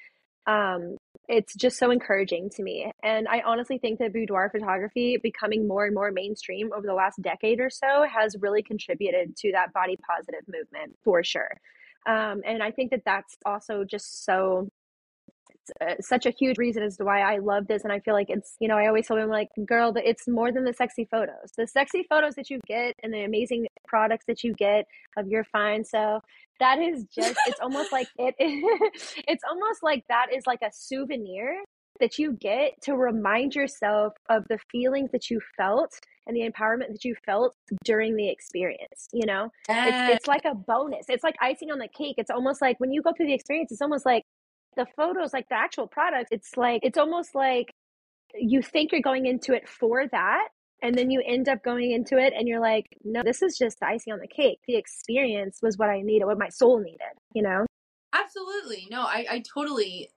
um 0.48 0.98
it's 1.28 1.54
just 1.56 1.78
so 1.78 1.92
encouraging 1.92 2.50
to 2.52 2.64
me. 2.64 2.92
And 3.04 3.28
I 3.28 3.42
honestly 3.42 3.78
think 3.78 4.00
that 4.00 4.14
boudoir 4.14 4.50
photography 4.50 5.18
becoming 5.18 5.68
more 5.68 5.86
and 5.86 5.94
more 5.94 6.12
mainstream 6.12 6.72
over 6.76 6.88
the 6.88 6.94
last 6.94 7.22
decade 7.22 7.60
or 7.60 7.70
so 7.70 8.06
has 8.10 8.36
really 8.40 8.64
contributed 8.64 9.36
to 9.38 9.52
that 9.52 9.74
body 9.74 9.98
positive 9.98 10.48
movement 10.48 10.98
for 11.04 11.24
sure. 11.24 11.60
Um 12.06 12.42
and 12.46 12.64
I 12.64 12.72
think 12.72 12.92
that 12.92 13.04
that's 13.06 13.38
also 13.46 13.84
just 13.84 14.24
so 14.24 14.70
uh, 15.82 15.96
such 16.00 16.26
a 16.26 16.32
huge 16.32 16.58
reason 16.58 16.84
as 16.84 16.98
to 16.98 17.06
why 17.06 17.22
I 17.22 17.38
love 17.38 17.68
this. 17.68 17.84
And 17.84 17.92
I 17.92 18.00
feel 18.00 18.14
like 18.14 18.30
it's, 18.30 18.56
you 18.60 18.68
know, 18.68 18.78
I 18.78 18.88
always 18.88 19.08
tell 19.08 19.18
them 19.18 19.30
like, 19.30 19.50
girl, 19.66 19.94
it's 19.96 20.28
more 20.28 20.52
than 20.52 20.64
the 20.64 20.74
sexy 20.74 21.08
photos. 21.10 21.52
The 21.58 21.68
sexy 21.68 22.06
photos 22.10 22.36
that 22.36 22.50
you 22.50 22.60
get 22.68 22.96
and 23.04 23.14
the 23.14 23.24
amazing 23.24 23.68
products 23.88 24.26
that 24.28 24.44
you 24.44 24.54
get 24.54 24.86
of 25.18 25.28
your 25.28 25.44
fine 25.46 25.84
self, 25.84 26.24
that 26.60 26.80
is 26.80 27.06
just, 27.14 27.36
it's 27.48 27.60
almost 27.60 27.92
like 27.92 28.08
it, 28.18 28.36
it's 29.28 29.44
almost 29.50 29.84
like 29.84 30.04
that 30.10 30.28
is 30.34 30.48
like 30.48 30.62
a 30.62 30.72
souvenir 30.72 31.64
that 32.00 32.20
you 32.20 32.34
get 32.34 32.74
to 32.84 32.96
remind 32.96 33.56
yourself 33.56 34.14
of 34.30 34.46
the 34.50 34.60
feelings 34.72 35.12
that 35.12 35.30
you 35.30 35.42
felt 35.58 36.00
and 36.28 36.36
the 36.36 36.42
empowerment 36.42 36.90
that 36.90 37.04
you 37.04 37.16
felt 37.26 37.56
during 37.84 38.16
the 38.16 38.30
experience, 38.30 39.08
you 39.14 39.26
know? 39.26 39.50
Yes. 39.70 39.88
it's, 39.88 40.18
it's 40.18 40.28
like 40.28 40.46
a 40.46 40.54
bonus. 40.54 41.06
It's 41.10 41.24
like 41.24 41.36
icing 41.42 41.72
on 41.72 41.80
the 41.80 41.88
cake. 41.88 42.16
It's 42.18 42.30
almost 42.30 42.62
like 42.62 42.80
when 42.80 42.92
you 42.92 43.02
go 43.02 43.14
through 43.16 43.28
the 43.28 43.34
experience, 43.34 43.72
it's 43.72 43.82
almost 43.82 44.06
like 44.06 44.24
the 44.78 44.88
photos, 44.96 45.34
like 45.34 45.50
the 45.50 45.56
actual 45.56 45.88
product, 45.88 46.30
it's 46.32 46.56
like, 46.56 46.82
it's 46.84 46.98
almost 46.98 47.36
like 47.36 47.74
you 48.34 48.62
think 48.62 48.92
you're 48.92 49.02
going 49.02 49.26
into 49.26 49.54
it 49.54 49.68
for 49.68 50.08
that. 50.08 50.48
And 50.82 50.96
then 50.96 51.10
you 51.10 51.24
end 51.26 51.50
up 51.50 51.64
going 51.64 51.92
into 51.92 52.18
it 52.18 52.34
and 52.38 52.48
you're 52.48 52.62
like, 52.62 52.86
no, 53.04 53.24
this 53.24 53.42
is 53.42 53.58
just 53.58 53.80
the 53.80 53.88
icing 53.88 54.14
on 54.14 54.20
the 54.20 54.28
cake. 54.28 54.60
The 54.68 54.76
experience 54.76 55.58
was 55.62 55.78
what 55.78 55.90
I 55.90 56.02
needed, 56.02 56.26
what 56.26 56.38
my 56.38 56.50
soul 56.50 56.80
needed, 56.80 57.18
you 57.34 57.42
know? 57.42 57.66
Absolutely. 58.14 58.88
No, 58.90 59.02
I, 59.02 59.26
I 59.30 59.44
totally 59.54 60.10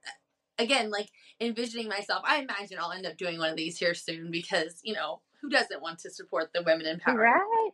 again, 0.61 0.91
like 0.91 1.09
envisioning 1.41 1.89
myself, 1.89 2.23
I 2.25 2.43
imagine 2.43 2.79
I'll 2.79 2.93
end 2.93 3.07
up 3.07 3.17
doing 3.17 3.39
one 3.39 3.51
of 3.51 3.57
these 3.57 3.79
here 3.79 3.95
soon 3.95 4.31
because, 4.31 4.81
you 4.83 4.95
know, 4.95 5.23
who 5.41 5.49
doesn't 5.49 5.83
want 5.83 5.99
to 6.01 6.11
support 6.11 6.51
the 6.55 6.63
women 6.63 6.87
in 6.87 7.01
power? 7.01 7.17
Right. 7.17 7.71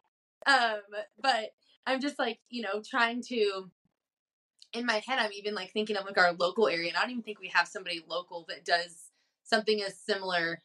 Um, 0.47 0.81
but 1.21 1.51
I'm 1.85 2.01
just 2.01 2.19
like, 2.19 2.39
you 2.49 2.63
know, 2.63 2.81
trying 2.89 3.23
to 3.29 3.71
in 4.77 4.87
my 4.87 5.03
head 5.07 5.19
I'm 5.19 5.33
even 5.33 5.55
like 5.55 5.73
thinking 5.73 5.97
of 5.97 6.05
like 6.05 6.19
our 6.19 6.33
local 6.33 6.69
area 6.69 6.89
and 6.89 6.97
I 6.97 7.03
don't 7.03 7.11
even 7.11 7.23
think 7.23 7.41
we 7.41 7.49
have 7.49 7.69
somebody 7.69 8.03
local 8.07 8.45
that 8.49 8.65
does 8.65 9.11
something 9.45 9.83
as 9.83 9.99
similar 9.99 10.61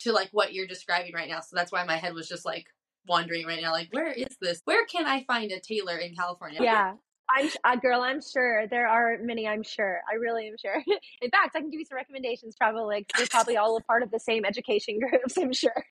to 0.00 0.12
like 0.12 0.28
what 0.32 0.52
you're 0.52 0.66
describing 0.66 1.12
right 1.14 1.28
now. 1.28 1.40
So 1.40 1.56
that's 1.56 1.72
why 1.72 1.84
my 1.84 1.96
head 1.96 2.14
was 2.14 2.28
just 2.28 2.44
like 2.44 2.66
wandering 3.06 3.46
right 3.46 3.60
now 3.60 3.72
like 3.72 3.88
where 3.92 4.12
is 4.12 4.36
this? 4.40 4.60
Where 4.64 4.84
can 4.86 5.06
I 5.06 5.24
find 5.24 5.50
a 5.50 5.60
Taylor 5.60 5.96
in 5.96 6.14
California? 6.14 6.60
Yeah. 6.62 6.94
I'm 7.30 7.46
a 7.46 7.68
uh, 7.68 7.76
girl. 7.76 8.00
I'm 8.00 8.20
sure 8.22 8.66
there 8.68 8.86
are 8.86 9.18
many. 9.20 9.46
I'm 9.46 9.62
sure. 9.62 10.00
I 10.10 10.14
really 10.14 10.48
am 10.48 10.56
sure. 10.56 10.76
In 11.22 11.30
fact, 11.30 11.54
I 11.54 11.60
can 11.60 11.70
give 11.70 11.80
you 11.80 11.86
some 11.86 11.96
recommendations. 11.96 12.54
Probably, 12.58 13.06
we're 13.18 13.26
probably 13.30 13.56
all 13.56 13.76
a 13.76 13.82
part 13.82 14.02
of 14.02 14.10
the 14.10 14.18
same 14.18 14.44
education 14.44 14.98
groups. 15.10 15.36
I'm 15.36 15.52
sure. 15.52 15.84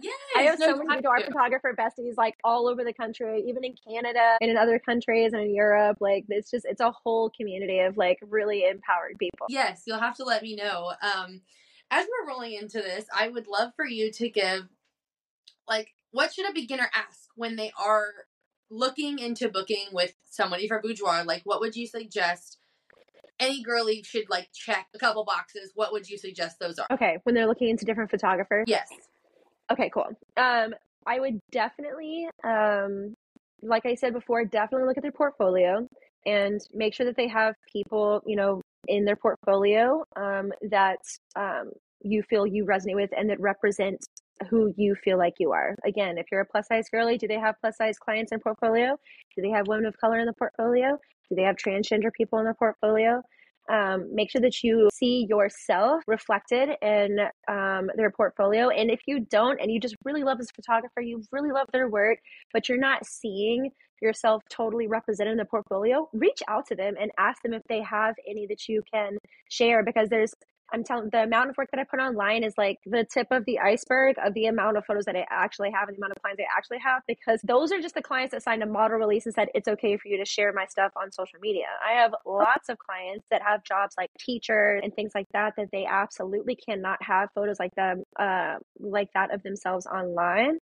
Yeah, 0.00 0.10
I 0.36 0.42
have 0.42 0.58
no, 0.58 0.66
so 0.66 0.76
many 0.76 0.96
boudoir 0.96 1.20
photographer 1.24 1.74
besties, 1.76 2.14
like 2.16 2.36
all 2.44 2.68
over 2.68 2.84
the 2.84 2.92
country, 2.92 3.44
even 3.46 3.64
in 3.64 3.74
Canada 3.86 4.36
and 4.40 4.50
in 4.50 4.56
other 4.56 4.78
countries 4.78 5.32
and 5.32 5.42
in 5.42 5.54
Europe. 5.54 5.98
Like 6.00 6.24
it's 6.28 6.50
just 6.50 6.64
it's 6.68 6.80
a 6.80 6.92
whole 6.92 7.30
community 7.30 7.80
of 7.80 7.96
like 7.96 8.18
really 8.22 8.64
empowered 8.64 9.18
people. 9.18 9.46
Yes, 9.48 9.82
you'll 9.86 9.98
have 9.98 10.16
to 10.16 10.24
let 10.24 10.42
me 10.42 10.54
know. 10.54 10.92
Um, 11.02 11.40
as 11.90 12.06
we're 12.06 12.28
rolling 12.28 12.52
into 12.52 12.78
this, 12.78 13.06
I 13.14 13.28
would 13.28 13.48
love 13.48 13.72
for 13.74 13.86
you 13.86 14.12
to 14.12 14.28
give 14.28 14.68
like 15.66 15.94
what 16.10 16.32
should 16.32 16.48
a 16.48 16.52
beginner 16.52 16.90
ask 16.94 17.28
when 17.34 17.56
they 17.56 17.72
are 17.78 18.06
looking 18.70 19.18
into 19.18 19.48
booking 19.48 19.86
with 19.92 20.14
somebody 20.24 20.68
for 20.68 20.80
boudoir, 20.80 21.24
like 21.24 21.42
what 21.44 21.60
would 21.60 21.76
you 21.76 21.86
suggest? 21.86 22.58
Any 23.40 23.62
girlie 23.62 24.02
should 24.02 24.28
like 24.28 24.48
check 24.52 24.88
a 24.94 24.98
couple 24.98 25.24
boxes. 25.24 25.72
What 25.74 25.92
would 25.92 26.08
you 26.08 26.18
suggest 26.18 26.58
those 26.58 26.78
are? 26.78 26.86
Okay, 26.90 27.18
when 27.22 27.34
they're 27.34 27.46
looking 27.46 27.68
into 27.68 27.84
different 27.84 28.10
photographers. 28.10 28.64
Yes. 28.66 28.88
Okay, 29.70 29.90
cool. 29.92 30.08
Um, 30.36 30.74
I 31.06 31.20
would 31.20 31.40
definitely, 31.52 32.26
um, 32.44 33.14
like 33.62 33.86
I 33.86 33.94
said 33.94 34.12
before, 34.12 34.44
definitely 34.44 34.86
look 34.86 34.96
at 34.96 35.02
their 35.02 35.12
portfolio 35.12 35.86
and 36.26 36.60
make 36.74 36.94
sure 36.94 37.06
that 37.06 37.16
they 37.16 37.28
have 37.28 37.54
people, 37.72 38.22
you 38.26 38.36
know, 38.36 38.60
in 38.88 39.04
their 39.04 39.16
portfolio 39.16 40.04
um, 40.16 40.52
that 40.70 40.98
um, 41.36 41.70
you 42.00 42.22
feel 42.22 42.46
you 42.46 42.64
resonate 42.64 42.96
with 42.96 43.10
and 43.16 43.30
that 43.30 43.40
represent 43.40 44.04
who 44.48 44.72
you 44.76 44.94
feel 44.94 45.18
like 45.18 45.34
you 45.38 45.52
are. 45.52 45.74
Again, 45.84 46.18
if 46.18 46.26
you're 46.30 46.40
a 46.40 46.46
plus 46.46 46.68
size 46.68 46.88
girly, 46.90 47.18
do 47.18 47.26
they 47.26 47.38
have 47.38 47.56
plus 47.60 47.76
size 47.76 47.98
clients 47.98 48.32
in 48.32 48.40
portfolio? 48.40 48.96
Do 49.36 49.42
they 49.42 49.50
have 49.50 49.66
women 49.68 49.86
of 49.86 49.96
color 49.98 50.18
in 50.18 50.26
the 50.26 50.32
portfolio? 50.32 50.98
Do 51.28 51.36
they 51.36 51.42
have 51.42 51.56
transgender 51.56 52.12
people 52.12 52.38
in 52.38 52.44
their 52.44 52.54
portfolio? 52.54 53.22
Um, 53.70 54.08
make 54.14 54.30
sure 54.30 54.40
that 54.40 54.62
you 54.62 54.88
see 54.94 55.26
yourself 55.28 56.02
reflected 56.06 56.70
in 56.80 57.18
um, 57.48 57.90
their 57.96 58.10
portfolio. 58.10 58.70
And 58.70 58.90
if 58.90 59.00
you 59.06 59.20
don't, 59.20 59.60
and 59.60 59.70
you 59.70 59.78
just 59.78 59.96
really 60.04 60.22
love 60.22 60.38
this 60.38 60.50
photographer, 60.50 61.02
you 61.02 61.22
really 61.32 61.50
love 61.50 61.66
their 61.72 61.88
work, 61.88 62.18
but 62.54 62.68
you're 62.68 62.78
not 62.78 63.04
seeing 63.04 63.70
yourself 64.00 64.42
totally 64.48 64.86
represented 64.86 65.32
in 65.32 65.38
the 65.38 65.44
portfolio, 65.44 66.08
reach 66.12 66.40
out 66.48 66.66
to 66.68 66.74
them 66.74 66.94
and 66.98 67.10
ask 67.18 67.42
them 67.42 67.52
if 67.52 67.62
they 67.68 67.82
have 67.82 68.14
any 68.28 68.46
that 68.46 68.68
you 68.68 68.82
can 68.92 69.18
share 69.50 69.84
because 69.84 70.08
there's 70.08 70.32
I'm 70.72 70.84
telling 70.84 71.08
the 71.10 71.22
amount 71.22 71.50
of 71.50 71.56
work 71.56 71.70
that 71.70 71.80
I 71.80 71.84
put 71.84 71.98
online 71.98 72.44
is 72.44 72.54
like 72.58 72.78
the 72.84 73.04
tip 73.04 73.28
of 73.30 73.44
the 73.46 73.58
iceberg 73.58 74.16
of 74.24 74.34
the 74.34 74.46
amount 74.46 74.76
of 74.76 74.84
photos 74.84 75.06
that 75.06 75.16
I 75.16 75.26
actually 75.30 75.70
have 75.70 75.88
and 75.88 75.96
the 75.96 76.00
amount 76.00 76.12
of 76.16 76.22
clients 76.22 76.40
I 76.40 76.56
actually 76.56 76.78
have 76.78 77.02
because 77.06 77.40
those 77.42 77.72
are 77.72 77.80
just 77.80 77.94
the 77.94 78.02
clients 78.02 78.32
that 78.32 78.42
signed 78.42 78.62
a 78.62 78.66
model 78.66 78.98
release 78.98 79.24
and 79.26 79.34
said 79.34 79.48
it's 79.54 79.68
okay 79.68 79.96
for 79.96 80.08
you 80.08 80.18
to 80.18 80.24
share 80.24 80.52
my 80.52 80.66
stuff 80.66 80.92
on 80.96 81.10
social 81.10 81.38
media. 81.40 81.66
I 81.86 81.92
have 81.92 82.14
lots 82.26 82.68
of 82.68 82.78
clients 82.78 83.26
that 83.30 83.42
have 83.42 83.64
jobs 83.64 83.94
like 83.96 84.10
teacher 84.18 84.80
and 84.82 84.94
things 84.94 85.12
like 85.14 85.28
that 85.32 85.54
that 85.56 85.68
they 85.72 85.86
absolutely 85.86 86.56
cannot 86.56 87.02
have 87.02 87.30
photos 87.34 87.58
like 87.58 87.74
them 87.74 88.04
uh, 88.18 88.56
like 88.78 89.08
that 89.14 89.32
of 89.32 89.42
themselves 89.42 89.86
online 89.86 90.58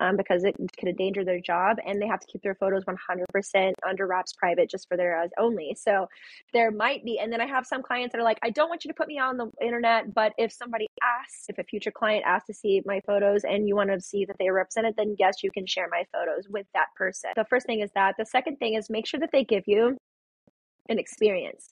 um, 0.00 0.16
because 0.16 0.44
it 0.44 0.54
could 0.78 0.88
endanger 0.88 1.24
their 1.24 1.40
job 1.40 1.78
and 1.86 2.00
they 2.00 2.06
have 2.06 2.20
to 2.20 2.26
keep 2.26 2.42
their 2.42 2.54
photos 2.54 2.84
100% 2.84 3.72
under 3.88 4.06
wraps 4.06 4.32
private 4.32 4.70
just 4.70 4.88
for 4.88 4.96
their 4.96 5.20
eyes 5.20 5.30
only. 5.38 5.76
So 5.78 6.06
there 6.52 6.70
might 6.70 7.04
be, 7.04 7.18
and 7.18 7.32
then 7.32 7.40
I 7.40 7.46
have 7.46 7.66
some 7.66 7.82
clients 7.82 8.12
that 8.12 8.20
are 8.20 8.24
like, 8.24 8.38
I 8.42 8.50
don't 8.50 8.68
want 8.68 8.84
you 8.84 8.88
to 8.88 8.94
put 8.94 9.08
me 9.08 9.18
on 9.18 9.36
the 9.36 9.50
internet, 9.60 10.14
but 10.14 10.32
if 10.38 10.52
somebody 10.52 10.86
asks, 11.02 11.44
if 11.48 11.58
a 11.58 11.64
future 11.64 11.90
client 11.90 12.24
asks 12.26 12.46
to 12.46 12.54
see 12.54 12.82
my 12.84 13.00
photos 13.06 13.44
and 13.44 13.68
you 13.68 13.76
want 13.76 13.90
to 13.90 14.00
see 14.00 14.24
that 14.24 14.36
they 14.38 14.48
are 14.48 14.54
represented, 14.54 14.94
then 14.96 15.16
yes, 15.18 15.42
you 15.42 15.50
can 15.50 15.66
share 15.66 15.88
my 15.90 16.04
photos 16.12 16.48
with 16.48 16.66
that 16.74 16.86
person. 16.96 17.30
The 17.36 17.46
first 17.48 17.66
thing 17.66 17.80
is 17.80 17.90
that. 17.94 18.14
The 18.18 18.26
second 18.26 18.56
thing 18.56 18.74
is 18.74 18.90
make 18.90 19.06
sure 19.06 19.20
that 19.20 19.30
they 19.32 19.44
give 19.44 19.64
you 19.66 19.96
an 20.88 20.98
experience. 20.98 21.70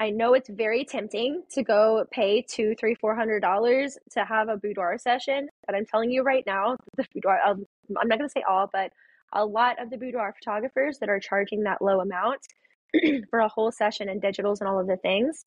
I 0.00 0.08
know 0.08 0.32
it's 0.32 0.48
very 0.48 0.84
tempting 0.84 1.42
to 1.52 1.62
go 1.62 2.06
pay 2.10 2.40
two, 2.40 2.74
three, 2.80 2.94
four 2.94 3.14
hundred 3.14 3.40
dollars 3.40 3.98
to 4.12 4.24
have 4.24 4.48
a 4.48 4.56
boudoir 4.56 4.96
session, 4.96 5.48
but 5.66 5.76
I'm 5.76 5.84
telling 5.84 6.10
you 6.10 6.22
right 6.22 6.42
now, 6.46 6.78
the 6.96 7.04
boudoir. 7.14 7.38
Um, 7.46 7.66
I'm 8.00 8.08
not 8.08 8.18
going 8.18 8.28
to 8.28 8.32
say 8.32 8.42
all, 8.48 8.70
but 8.72 8.92
a 9.34 9.44
lot 9.44 9.80
of 9.80 9.90
the 9.90 9.98
boudoir 9.98 10.34
photographers 10.42 10.98
that 11.00 11.10
are 11.10 11.20
charging 11.20 11.64
that 11.64 11.82
low 11.82 12.00
amount 12.00 12.40
for 13.30 13.40
a 13.40 13.48
whole 13.48 13.70
session 13.70 14.08
and 14.08 14.22
digitals 14.22 14.60
and 14.60 14.68
all 14.68 14.80
of 14.80 14.86
the 14.86 14.96
things 14.96 15.44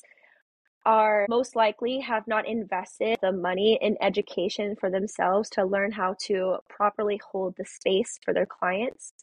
are 0.86 1.26
most 1.30 1.56
likely 1.56 2.00
have 2.02 2.28
not 2.28 2.48
invested 2.48 3.18
the 3.22 3.32
money 3.32 3.80
in 3.82 3.98
education 4.02 4.76
for 4.80 4.92
themselves 4.92 5.50
to 5.50 5.66
learn 5.66 5.92
how 5.92 6.16
to 6.20 6.58
properly 6.70 7.20
hold 7.32 7.56
the 7.58 7.66
space 7.66 8.20
for 8.24 8.34
their 8.34 8.46
clients. 8.46 9.14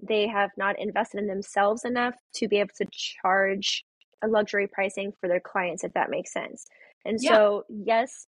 They 0.00 0.28
have 0.28 0.50
not 0.56 0.78
invested 0.78 1.18
in 1.18 1.26
themselves 1.26 1.84
enough 1.84 2.14
to 2.34 2.48
be 2.48 2.58
able 2.58 2.70
to 2.78 2.86
charge 2.92 3.84
a 4.22 4.28
luxury 4.28 4.66
pricing 4.66 5.12
for 5.20 5.28
their 5.28 5.40
clients, 5.40 5.84
if 5.84 5.92
that 5.94 6.10
makes 6.10 6.32
sense. 6.32 6.66
And 7.04 7.18
yeah. 7.20 7.34
so, 7.34 7.64
yes, 7.68 8.26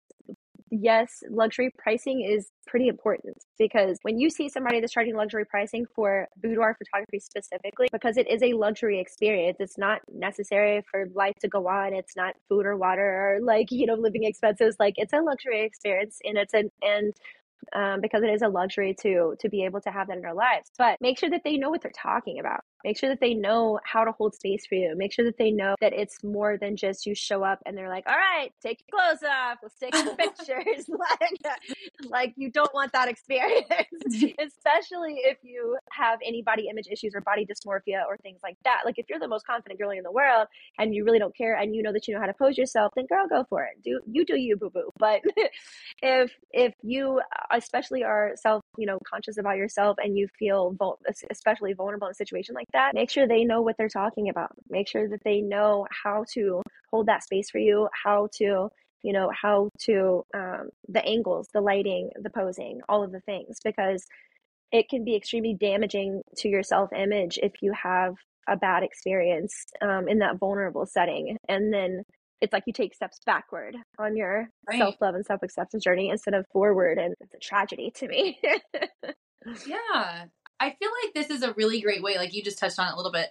yes, 0.71 1.23
luxury 1.30 1.71
pricing 1.78 2.21
is 2.21 2.52
pretty 2.67 2.88
important 2.88 3.38
because 3.58 3.97
when 4.04 4.19
you 4.19 4.30
see 4.30 4.49
somebody 4.49 4.80
that's 4.80 4.93
charging 4.93 5.15
luxury 5.15 5.45
pricing 5.45 5.86
for 5.95 6.28
boudoir 6.38 6.75
photography 6.78 7.19
specifically, 7.19 7.88
because 7.91 8.17
it 8.17 8.30
is 8.30 8.41
a 8.43 8.54
luxury 8.54 8.99
experience, 8.99 9.58
it's 9.60 9.78
not 9.78 10.02
necessary 10.13 10.84
for 10.89 11.08
life 11.13 11.36
to 11.41 11.47
go 11.47 11.67
on. 11.67 11.93
It's 11.93 12.15
not 12.15 12.36
food 12.47 12.65
or 12.65 12.78
water 12.78 13.02
or 13.02 13.39
like, 13.41 13.67
you 13.71 13.86
know, 13.86 13.95
living 13.95 14.23
expenses. 14.23 14.75
Like 14.80 14.95
it's 14.97 15.13
a 15.13 15.19
luxury 15.19 15.63
experience 15.63 16.19
and 16.23 16.38
it's 16.38 16.54
an, 16.54 16.69
and 16.82 17.13
um, 17.73 18.02
because 18.02 18.23
it 18.23 18.30
is 18.30 18.41
a 18.41 18.47
luxury 18.47 18.95
to 19.02 19.36
to 19.39 19.49
be 19.49 19.65
able 19.65 19.82
to 19.82 19.91
have 19.91 20.08
that 20.08 20.17
in 20.17 20.25
our 20.25 20.34
lives. 20.34 20.71
But 20.78 20.97
make 21.02 21.19
sure 21.19 21.30
that 21.30 21.41
they 21.43 21.58
know 21.58 21.69
what 21.69 21.82
they're 21.82 21.91
talking 21.91 22.39
about. 22.39 22.62
Make 22.83 22.97
sure 22.97 23.09
that 23.09 23.19
they 23.19 23.33
know 23.33 23.79
how 23.83 24.05
to 24.05 24.11
hold 24.11 24.35
space 24.35 24.65
for 24.65 24.75
you. 24.75 24.95
Make 24.95 25.11
sure 25.11 25.25
that 25.25 25.37
they 25.37 25.51
know 25.51 25.75
that 25.81 25.93
it's 25.93 26.23
more 26.23 26.57
than 26.57 26.77
just 26.77 27.05
you 27.05 27.13
show 27.13 27.43
up 27.43 27.59
and 27.65 27.77
they're 27.77 27.89
like, 27.89 28.05
"All 28.07 28.15
right, 28.15 28.51
take 28.61 28.83
your 28.87 28.99
clothes 28.99 29.23
off. 29.23 29.57
Let's 29.61 29.77
take 29.77 29.95
some 29.95 30.15
pictures." 30.17 30.87
like, 30.89 31.57
like 32.09 32.33
you 32.37 32.49
don't 32.51 32.73
want 32.73 32.93
that 32.93 33.09
experience, 33.09 33.67
especially 34.39 35.15
if 35.23 35.37
you 35.43 35.77
have 35.91 36.19
any 36.25 36.41
body 36.41 36.67
image 36.69 36.87
issues 36.91 37.13
or 37.13 37.21
body 37.21 37.45
dysmorphia 37.45 38.05
or 38.07 38.17
things 38.17 38.39
like 38.43 38.57
that. 38.63 38.81
Like 38.85 38.95
if 38.97 39.05
you're 39.09 39.19
the 39.19 39.27
most 39.27 39.45
confident 39.45 39.79
girl 39.79 39.91
in 39.91 40.03
the 40.03 40.11
world 40.11 40.47
and 40.77 40.95
you 40.95 41.03
really 41.03 41.19
don't 41.19 41.35
care 41.35 41.55
and 41.55 41.75
you 41.75 41.83
know 41.83 41.91
that 41.91 42.07
you 42.07 42.13
know 42.13 42.19
how 42.21 42.27
to 42.27 42.33
pose 42.33 42.57
yourself, 42.57 42.93
then 42.95 43.05
girl, 43.07 43.27
go 43.27 43.45
for 43.49 43.63
it. 43.63 43.83
Do 43.83 43.99
you 44.09 44.25
do 44.25 44.37
you, 44.37 44.55
boo 44.55 44.69
boo. 44.69 44.89
But 44.97 45.21
if 46.01 46.31
if 46.51 46.73
you 46.81 47.19
uh, 47.19 47.57
especially 47.57 48.03
are 48.03 48.31
self, 48.35 48.61
you 48.77 48.85
know, 48.85 48.99
conscious 49.09 49.37
about 49.37 49.57
yourself 49.57 49.97
and 50.01 50.17
you 50.17 50.27
feel 50.37 50.73
vul- 50.77 50.99
especially 51.29 51.73
vulnerable 51.73 52.07
in 52.07 52.11
a 52.11 52.15
situation 52.15 52.55
like 52.55 52.68
that, 52.73 52.93
make 52.93 53.10
sure 53.10 53.27
they 53.27 53.43
know 53.43 53.62
what 53.62 53.75
they're 53.77 53.89
talking 53.89 54.29
about. 54.29 54.51
Make 54.69 54.88
sure 54.88 55.08
that 55.10 55.23
they 55.23 55.41
know 55.41 55.88
how 56.03 56.25
to 56.34 56.62
hold 56.91 57.08
that 57.08 57.23
space 57.23 57.49
for 57.49 57.60
you, 57.60 57.89
how 58.03 58.29
to 58.38 58.69
you 59.01 59.13
know 59.13 59.32
how 59.41 59.69
to 59.79 60.23
um, 60.36 60.69
the 60.89 61.03
angles 61.05 61.47
the 61.53 61.62
lighting 61.62 62.10
the 62.21 62.29
posing 62.29 62.82
all 62.89 63.01
of 63.01 63.13
the 63.13 63.21
things 63.21 63.58
because 63.63 64.05
it 64.73 64.89
can 64.89 65.05
be 65.05 65.15
extremely 65.15 65.55
damaging 65.58 66.21
to 66.36 66.49
your 66.49 66.63
self 66.63 66.91
image 66.91 67.39
if 67.41 67.53
you 67.62 67.71
have 67.71 68.15
a 68.49 68.58
bad 68.58 68.84
experience 68.84 69.53
um, 69.82 70.10
in 70.10 70.19
that 70.19 70.38
vulnerable 70.38 70.86
setting 70.86 71.38
and 71.47 71.73
then 71.73 72.03
it's 72.41 72.53
like 72.53 72.63
you 72.65 72.73
take 72.73 72.93
steps 72.93 73.19
backward 73.25 73.75
on 73.97 74.15
your 74.15 74.49
right. 74.67 74.79
self 74.79 74.95
love 75.01 75.15
and 75.15 75.25
self 75.25 75.43
acceptance 75.43 75.84
journey 75.84 76.10
instead 76.10 76.34
of 76.34 76.45
forward. 76.51 76.97
And 76.97 77.15
it's 77.19 77.34
a 77.34 77.39
tragedy 77.39 77.91
to 77.95 78.08
me. 78.08 78.39
yeah. 79.65 80.25
I 80.60 80.72
feel 80.72 80.89
like 81.04 81.13
this 81.13 81.30
is 81.30 81.43
a 81.43 81.54
really 81.54 81.82
great 81.82 82.04
way, 82.04 82.17
like 82.17 82.34
you 82.34 82.43
just 82.43 82.60
touched 82.60 82.80
on 82.80 82.88
it 82.88 82.93
a 82.93 82.98
little 82.98 83.12
bit, 83.12 83.30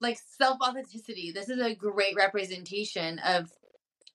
like 0.00 0.18
self 0.38 0.58
authenticity. 0.60 1.32
This 1.32 1.48
is 1.48 1.60
a 1.60 1.74
great 1.74 2.14
representation 2.16 3.18
of, 3.20 3.50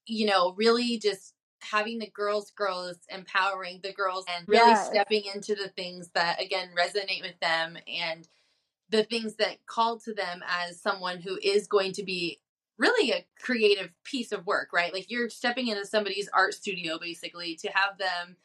you 0.05 0.25
know, 0.25 0.53
really 0.57 0.97
just 0.97 1.33
having 1.61 1.97
the 1.97 2.09
girls 2.09 2.51
girls 2.51 2.97
empowering 3.09 3.79
the 3.83 3.93
girls 3.93 4.25
and 4.35 4.47
really 4.47 4.71
yes. 4.71 4.87
stepping 4.89 5.23
into 5.33 5.55
the 5.55 5.69
things 5.69 6.09
that 6.13 6.41
again 6.41 6.69
resonate 6.77 7.21
with 7.21 7.39
them 7.41 7.77
and 7.87 8.27
the 8.89 9.03
things 9.03 9.35
that 9.35 9.65
call 9.65 9.97
to 9.97 10.13
them 10.13 10.43
as 10.47 10.79
someone 10.79 11.19
who 11.19 11.39
is 11.41 11.67
going 11.67 11.93
to 11.93 12.03
be 12.03 12.39
really 12.77 13.11
a 13.11 13.25
creative 13.41 13.91
piece 14.03 14.31
of 14.31 14.45
work, 14.45 14.69
right? 14.73 14.93
Like 14.93 15.09
you're 15.09 15.29
stepping 15.29 15.67
into 15.67 15.85
somebody's 15.85 16.29
art 16.33 16.53
studio 16.53 16.99
basically 16.99 17.55
to 17.57 17.69
have 17.69 17.97
them 17.97 18.35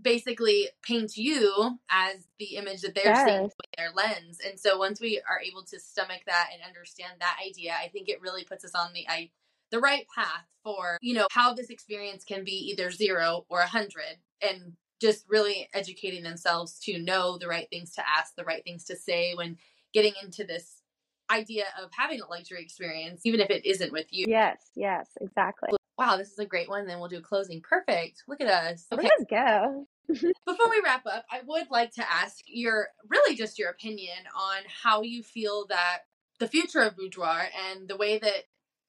basically 0.00 0.68
paint 0.82 1.16
you 1.16 1.78
as 1.90 2.26
the 2.38 2.56
image 2.56 2.82
that 2.82 2.94
they're 2.94 3.04
yes. 3.04 3.26
seeing 3.26 3.42
with 3.42 3.52
their 3.76 3.90
lens. 3.94 4.38
And 4.44 4.58
so 4.58 4.78
once 4.78 5.00
we 5.00 5.20
are 5.28 5.40
able 5.40 5.64
to 5.64 5.80
stomach 5.80 6.22
that 6.26 6.50
and 6.52 6.62
understand 6.66 7.14
that 7.18 7.38
idea, 7.44 7.72
I 7.82 7.88
think 7.88 8.08
it 8.08 8.20
really 8.20 8.44
puts 8.44 8.64
us 8.64 8.74
on 8.74 8.92
the 8.92 9.08
I 9.08 9.30
the 9.70 9.80
right 9.80 10.06
path 10.14 10.46
for, 10.64 10.98
you 11.02 11.14
know, 11.14 11.26
how 11.30 11.52
this 11.52 11.68
experience 11.68 12.24
can 12.24 12.42
be 12.42 12.70
either 12.70 12.90
zero 12.90 13.44
or 13.50 13.60
a 13.60 13.66
hundred 13.66 14.18
and 14.40 14.72
just 15.00 15.24
really 15.28 15.68
educating 15.74 16.22
themselves 16.22 16.78
to 16.80 16.98
know 16.98 17.38
the 17.38 17.48
right 17.48 17.68
things 17.70 17.92
to 17.94 18.02
ask, 18.08 18.34
the 18.34 18.44
right 18.44 18.64
things 18.64 18.84
to 18.84 18.96
say 18.96 19.34
when 19.34 19.58
getting 19.92 20.14
into 20.22 20.44
this 20.44 20.82
idea 21.30 21.64
of 21.82 21.90
having 21.96 22.20
a 22.20 22.26
luxury 22.26 22.62
experience, 22.62 23.22
even 23.24 23.40
if 23.40 23.50
it 23.50 23.64
isn't 23.66 23.92
with 23.92 24.06
you. 24.10 24.24
Yes, 24.26 24.58
yes, 24.74 25.08
exactly. 25.20 25.70
Wow, 25.98 26.16
this 26.16 26.30
is 26.30 26.38
a 26.38 26.46
great 26.46 26.68
one. 26.68 26.86
Then 26.86 27.00
we'll 27.00 27.08
do 27.08 27.18
a 27.18 27.22
closing. 27.22 27.60
Perfect. 27.60 28.22
Look 28.28 28.40
at 28.40 28.46
us. 28.46 28.86
Okay. 28.92 29.08
Let's 29.18 29.28
go. 29.28 29.86
Before 30.08 30.70
we 30.70 30.80
wrap 30.82 31.04
up, 31.06 31.24
I 31.30 31.40
would 31.44 31.66
like 31.70 31.92
to 31.94 32.10
ask 32.10 32.38
your 32.46 32.88
really 33.08 33.34
just 33.34 33.58
your 33.58 33.70
opinion 33.70 34.18
on 34.34 34.62
how 34.82 35.02
you 35.02 35.24
feel 35.24 35.66
that 35.68 36.02
the 36.38 36.46
future 36.46 36.80
of 36.80 36.96
boudoir 36.96 37.48
and 37.70 37.88
the 37.88 37.96
way 37.96 38.18
that 38.18 38.44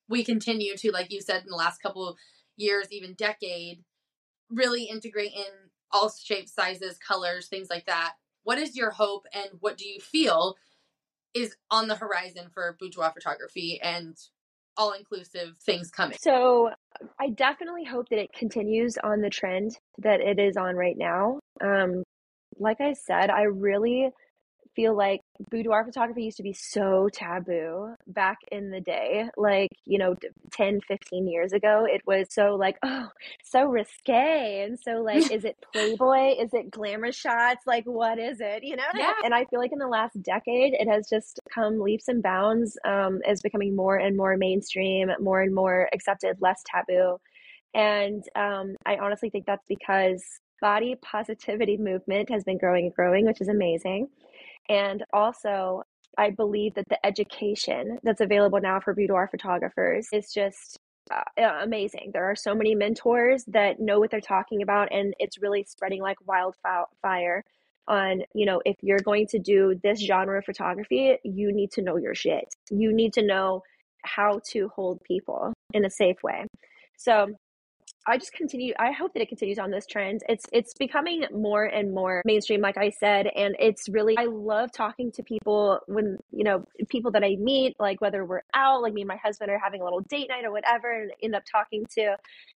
we 0.08 0.24
continue 0.24 0.78
to, 0.78 0.92
like 0.92 1.12
you 1.12 1.20
said, 1.20 1.44
in 1.44 1.50
the 1.50 1.56
last 1.56 1.82
couple 1.82 2.08
of 2.08 2.16
years, 2.58 2.88
even 2.92 3.16
decade, 3.16 3.84
really 4.50 4.84
integrate 4.84 5.34
in 5.34 5.70
all 5.92 6.12
shapes, 6.12 6.54
sizes, 6.54 7.00
colors, 7.00 7.48
things 7.48 7.70
like 7.72 7.88
that. 7.88 8.14
What 8.44 8.60
is 8.60 8.76
your 8.76 8.92
hope 8.92 9.26
and 9.34 9.50
what 9.60 9.78
do 9.78 9.88
you 9.88 10.00
feel 10.00 10.56
is 11.34 11.56
on 11.72 11.88
the 11.88 11.96
horizon 11.96 12.50
for 12.54 12.78
boudoir 12.80 13.12
photography 13.14 13.80
and 13.82 14.16
all 14.80 14.94
inclusive 14.94 15.58
things 15.64 15.92
coming? 15.92 16.18
So, 16.20 16.72
I 17.20 17.30
definitely 17.30 17.86
hope 17.86 18.10
that 18.10 18.20
it 18.20 18.34
continues 18.34 18.98
on 19.04 19.22
the 19.22 19.30
trend 19.30 19.78
that 20.00 20.20
it 20.22 20.40
is 20.40 20.58
on 20.58 20.76
right 20.76 20.98
now. 20.98 21.40
Um, 21.64 22.04
like 22.58 22.82
I 22.82 22.94
said, 22.94 23.30
I 23.30 23.44
really 23.44 24.10
feel 24.76 24.96
like 24.96 25.22
boudoir 25.50 25.86
photography 25.86 26.24
used 26.24 26.38
to 26.38 26.44
be 26.44 26.54
so 26.54 27.10
taboo 27.12 27.96
back 28.08 28.38
in 28.52 28.70
the 28.70 28.82
day. 28.82 29.30
Like 29.38 29.70
you 29.86 29.98
know 29.98 30.16
10 30.54 30.80
15 30.88 31.28
years 31.28 31.54
ago 31.54 31.86
it 31.90 32.02
was 32.06 32.28
so 32.30 32.56
like 32.56 32.78
oh 32.84 33.08
so 33.44 33.66
risque 33.66 34.64
and 34.64 34.80
so 34.80 35.02
like 35.02 35.32
is 35.32 35.46
it 35.46 35.58
playboy? 35.74 36.36
Is 36.40 36.54
it 36.54 36.72
glamour 36.72 37.12
shots? 37.12 37.66
Like 37.66 37.86
what 37.86 38.20
is 38.20 38.40
it? 38.40 38.64
You 38.64 38.76
know? 38.76 38.84
Yeah. 38.96 39.14
and 39.24 39.34
i 39.34 39.46
feel 39.46 39.60
like 39.60 39.72
in 39.72 39.80
the 39.80 39.88
last 39.88 40.22
decade 40.24 40.74
it 40.74 40.88
has 40.88 41.08
just 41.10 41.40
come 41.54 41.80
leaps 41.80 42.08
and 42.08 42.22
bounds 42.22 42.78
um 42.86 43.20
is 43.28 43.42
becoming 43.42 43.76
more 43.76 43.98
and 43.98 44.16
more 44.16 44.36
mainstream 44.38 45.10
more 45.20 45.42
and 45.42 45.54
more 45.54 45.90
accepted 45.94 46.38
less 46.40 46.62
taboo. 46.66 47.18
And 47.74 48.24
um 48.36 48.76
i 48.86 48.98
honestly 48.98 49.30
think 49.30 49.46
that's 49.46 49.66
because 49.68 50.24
body 50.62 50.96
positivity 51.02 51.78
movement 51.78 52.30
has 52.30 52.44
been 52.44 52.58
growing 52.58 52.86
and 52.86 52.96
growing 52.96 53.26
which 53.26 53.42
is 53.42 53.48
amazing 53.48 54.08
and 54.70 55.04
also, 55.12 55.84
I 56.18 56.30
believe 56.30 56.76
that 56.76 56.88
the 56.90 57.04
education 57.06 58.00
that's 58.04 58.22
available 58.22 58.62
now 58.62 58.80
for 58.80 58.94
boudoir 58.94 59.28
photographers 59.28 60.10
is 60.14 60.32
just 60.32 60.78
uh, 61.12 61.24
amazing. 61.62 62.12
There 62.14 62.30
are 62.30 62.36
so 62.36 62.54
many 62.54 62.76
mentors 62.76 63.44
that 63.46 63.80
know 63.80 64.00
what 64.00 64.12
they're 64.12 64.22
talking 64.22 64.62
about, 64.62 64.92
and 64.92 65.14
it's 65.20 65.42
really 65.42 65.64
spreading 65.64 66.02
like 66.02 66.18
wildfire. 66.28 67.44
On, 67.88 68.22
you 68.36 68.46
know, 68.46 68.62
if 68.66 68.76
you're 68.82 69.00
going 69.00 69.26
to 69.28 69.40
do 69.40 69.80
this 69.82 70.00
genre 70.00 70.38
of 70.38 70.46
photography, 70.46 71.18
you 71.24 71.52
need 71.52 71.72
to 71.72 71.82
know 71.82 71.98
your 71.98 72.14
shit. 72.14 72.54
You 72.70 72.94
need 72.94 73.14
to 73.14 73.26
know 73.26 73.64
how 74.04 74.42
to 74.52 74.70
hold 74.70 75.02
people 75.04 75.54
in 75.74 75.86
a 75.86 75.90
safe 75.90 76.22
way. 76.22 76.46
So 76.98 77.34
I 78.10 78.18
just 78.18 78.34
continue 78.34 78.74
I 78.80 78.92
hope 78.92 79.14
that 79.14 79.22
it 79.22 79.30
continues 79.30 79.60
on 79.60 79.70
this 79.70 79.86
trend. 79.86 80.22
It's 80.28 80.46
it's 80.52 80.74
becoming 80.74 81.26
more 81.32 81.66
and 81.66 81.94
more 81.94 82.24
mainstream 82.26 82.60
like 82.60 82.78
I 82.78 82.90
said 82.90 83.28
and 83.28 83.56
it's 83.60 83.88
really 83.88 84.18
I 84.18 84.26
love 84.26 84.72
talking 84.72 85.12
to 85.12 85.24
people 85.24 85.80
when 85.86 86.18
you 86.32 86.44
know 86.44 86.66
people 86.90 87.12
that 87.12 87.24
I 87.24 87.36
meet 87.40 87.76
like 87.80 88.02
whether 88.02 88.26
we're 88.26 88.42
out 88.56 88.82
like 88.82 88.94
me 88.94 89.02
and 89.02 89.08
my 89.08 89.18
husband 89.18 89.52
are 89.52 89.60
having 89.64 89.82
a 89.82 89.84
little 89.84 90.02
date 90.02 90.30
night 90.30 90.44
or 90.44 90.52
whatever 90.52 90.92
and 90.92 91.12
end 91.22 91.36
up 91.36 91.44
talking 91.46 91.86
to 91.98 92.16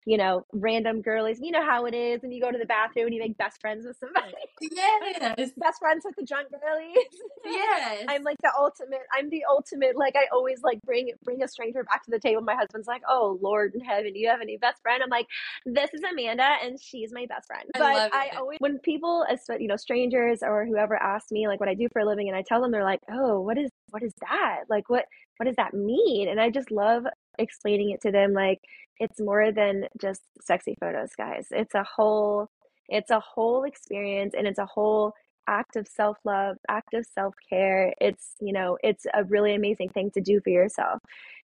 you 0.06 0.16
know 0.16 0.46
random 0.52 1.02
girlies. 1.02 1.40
You 1.42 1.50
know 1.50 1.64
how 1.64 1.86
it 1.86 1.94
is 1.94 2.22
and 2.22 2.32
you 2.32 2.40
go 2.40 2.52
to 2.52 2.58
the 2.58 2.66
bathroom 2.66 3.06
and 3.06 3.14
you 3.14 3.20
make 3.20 3.36
best 3.36 3.60
friends 3.60 3.84
with 3.84 3.96
somebody. 3.98 4.32
Yes. 4.60 5.50
best 5.56 5.80
friends 5.80 6.04
with 6.04 6.14
the 6.14 6.24
drunk 6.24 6.48
girlies. 6.50 6.96
Yes. 7.44 8.04
I'm 8.08 8.22
like 8.22 8.38
the 8.42 8.52
ultimate 8.56 9.00
I'm 9.12 9.28
the 9.30 9.44
ultimate 9.50 9.96
like 9.96 10.14
I 10.14 10.26
always 10.32 10.62
like 10.62 10.80
bring 10.82 11.10
bring 11.24 11.42
a 11.42 11.48
stranger 11.48 11.82
back 11.82 12.04
to 12.04 12.10
the 12.12 12.20
table. 12.20 12.40
My 12.42 12.54
husband's 12.54 12.86
like, 12.86 13.02
"Oh 13.08 13.38
Lord 13.42 13.74
in 13.74 13.80
heaven, 13.80 14.12
do 14.12 14.18
you 14.20 14.28
have 14.28 14.40
any 14.40 14.56
best 14.56 14.80
friend?" 14.82 15.02
I'm 15.02 15.10
like 15.10 15.26
this 15.66 15.90
is 15.92 16.00
Amanda 16.10 16.48
and 16.62 16.80
she's 16.80 17.12
my 17.12 17.26
best 17.26 17.46
friend. 17.46 17.64
I 17.74 17.78
but 17.78 18.14
I 18.14 18.30
always, 18.38 18.58
when 18.60 18.78
people, 18.78 19.24
you 19.58 19.68
know, 19.68 19.76
strangers 19.76 20.40
or 20.42 20.66
whoever 20.66 20.96
ask 20.96 21.30
me 21.30 21.46
like 21.48 21.60
what 21.60 21.68
I 21.68 21.74
do 21.74 21.88
for 21.92 22.00
a 22.00 22.06
living 22.06 22.28
and 22.28 22.36
I 22.36 22.42
tell 22.46 22.60
them, 22.60 22.70
they're 22.70 22.84
like, 22.84 23.00
oh, 23.10 23.40
what 23.40 23.58
is, 23.58 23.70
what 23.90 24.02
is 24.02 24.12
that? 24.20 24.62
Like, 24.68 24.88
what, 24.88 25.04
what 25.36 25.46
does 25.46 25.56
that 25.56 25.74
mean? 25.74 26.28
And 26.28 26.40
I 26.40 26.50
just 26.50 26.70
love 26.70 27.04
explaining 27.38 27.90
it 27.90 28.00
to 28.02 28.10
them. 28.10 28.32
Like, 28.32 28.60
it's 28.98 29.20
more 29.20 29.50
than 29.52 29.84
just 30.00 30.20
sexy 30.42 30.76
photos, 30.80 31.10
guys. 31.16 31.46
It's 31.50 31.74
a 31.74 31.84
whole, 31.84 32.48
it's 32.88 33.10
a 33.10 33.20
whole 33.20 33.64
experience 33.64 34.34
and 34.36 34.46
it's 34.46 34.58
a 34.58 34.66
whole 34.66 35.14
act 35.48 35.76
of 35.76 35.88
self 35.88 36.18
love, 36.24 36.56
act 36.68 36.94
of 36.94 37.04
self 37.06 37.34
care. 37.48 37.94
It's, 38.00 38.34
you 38.40 38.52
know, 38.52 38.76
it's 38.82 39.06
a 39.14 39.24
really 39.24 39.54
amazing 39.54 39.88
thing 39.90 40.10
to 40.12 40.20
do 40.20 40.40
for 40.42 40.50
yourself. 40.50 41.00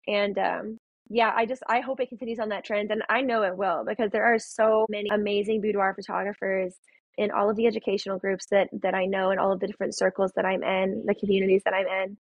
And 0.08 0.38
um, 0.38 0.78
yeah, 1.12 1.30
I 1.36 1.44
just 1.44 1.62
I 1.68 1.80
hope 1.80 2.00
it 2.00 2.08
continues 2.08 2.38
on 2.38 2.48
that 2.48 2.64
trend 2.64 2.90
and 2.90 3.02
I 3.10 3.20
know 3.20 3.42
it 3.42 3.54
will 3.54 3.84
because 3.86 4.10
there 4.10 4.24
are 4.24 4.38
so 4.38 4.86
many 4.88 5.10
amazing 5.12 5.60
boudoir 5.60 5.94
photographers 5.94 6.74
in 7.18 7.30
all 7.30 7.50
of 7.50 7.56
the 7.56 7.66
educational 7.66 8.18
groups 8.18 8.46
that 8.50 8.68
that 8.80 8.94
I 8.94 9.04
know 9.04 9.30
and 9.30 9.38
all 9.38 9.52
of 9.52 9.60
the 9.60 9.66
different 9.66 9.94
circles 9.94 10.32
that 10.36 10.46
I'm 10.46 10.62
in, 10.62 11.04
the 11.06 11.14
communities 11.14 11.60
that 11.66 11.74
I'm 11.74 11.86
in 11.86 12.16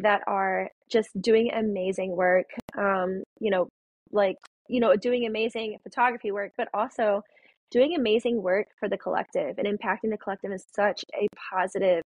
that 0.00 0.22
are 0.26 0.68
just 0.90 1.08
doing 1.20 1.52
amazing 1.52 2.16
work. 2.16 2.46
Um, 2.76 3.22
you 3.38 3.52
know, 3.52 3.68
like, 4.10 4.36
you 4.68 4.80
know, 4.80 4.96
doing 4.96 5.24
amazing 5.24 5.78
photography 5.84 6.32
work, 6.32 6.50
but 6.56 6.66
also 6.74 7.22
doing 7.70 7.94
amazing 7.94 8.42
work 8.42 8.66
for 8.80 8.88
the 8.88 8.98
collective 8.98 9.56
and 9.58 9.68
impacting 9.68 10.10
the 10.10 10.18
collective 10.18 10.50
in 10.50 10.58
such 10.74 11.04
a 11.14 11.28
positive 11.54 12.02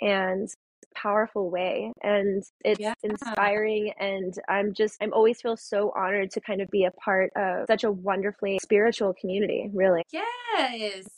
and 0.00 0.48
powerful 0.94 1.50
way 1.50 1.92
and 2.02 2.42
it's 2.64 2.80
yeah. 2.80 2.94
inspiring 3.02 3.92
and 3.98 4.34
i'm 4.48 4.72
just 4.72 4.96
i'm 5.00 5.12
always 5.12 5.40
feel 5.40 5.56
so 5.56 5.92
honored 5.96 6.30
to 6.30 6.40
kind 6.40 6.60
of 6.60 6.70
be 6.70 6.84
a 6.84 6.90
part 6.92 7.30
of 7.36 7.66
such 7.66 7.84
a 7.84 7.90
wonderfully 7.90 8.58
spiritual 8.62 9.14
community 9.20 9.70
really 9.72 10.02
yes 10.12 11.08